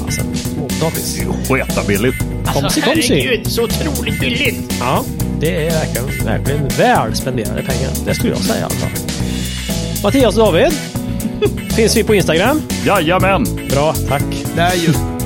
[0.04, 1.20] Alltså, småpotatis.
[1.48, 2.14] Sketa billigt.
[2.44, 3.42] Komsi, komsi.
[3.44, 4.74] så otroligt billigt.
[4.80, 5.04] Ja,
[5.40, 7.90] det är verkligen, verkligen väl spenderade pengar.
[8.04, 8.90] Det skulle jag säga i alla fall.
[10.02, 10.72] Mattias och David.
[11.76, 12.62] Finns vi på Instagram?
[12.86, 13.44] Jajamän!
[13.70, 14.24] Bra, tack.
[14.56, 15.17] Där ju.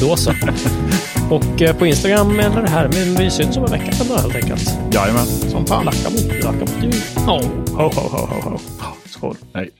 [0.00, 0.30] Då så.
[1.30, 4.36] Och eh, på Instagram eller det här, men vi syns om en vecka ändå helt
[4.36, 4.78] enkelt.
[4.92, 5.26] Jajamän.
[5.26, 5.84] Som fan.
[5.84, 6.94] Lacka mot, lacka mot jul.
[7.16, 7.40] Ho,
[7.76, 8.58] ho, ho, ho, ho.
[9.04, 9.36] Skål.
[9.52, 9.70] Nej.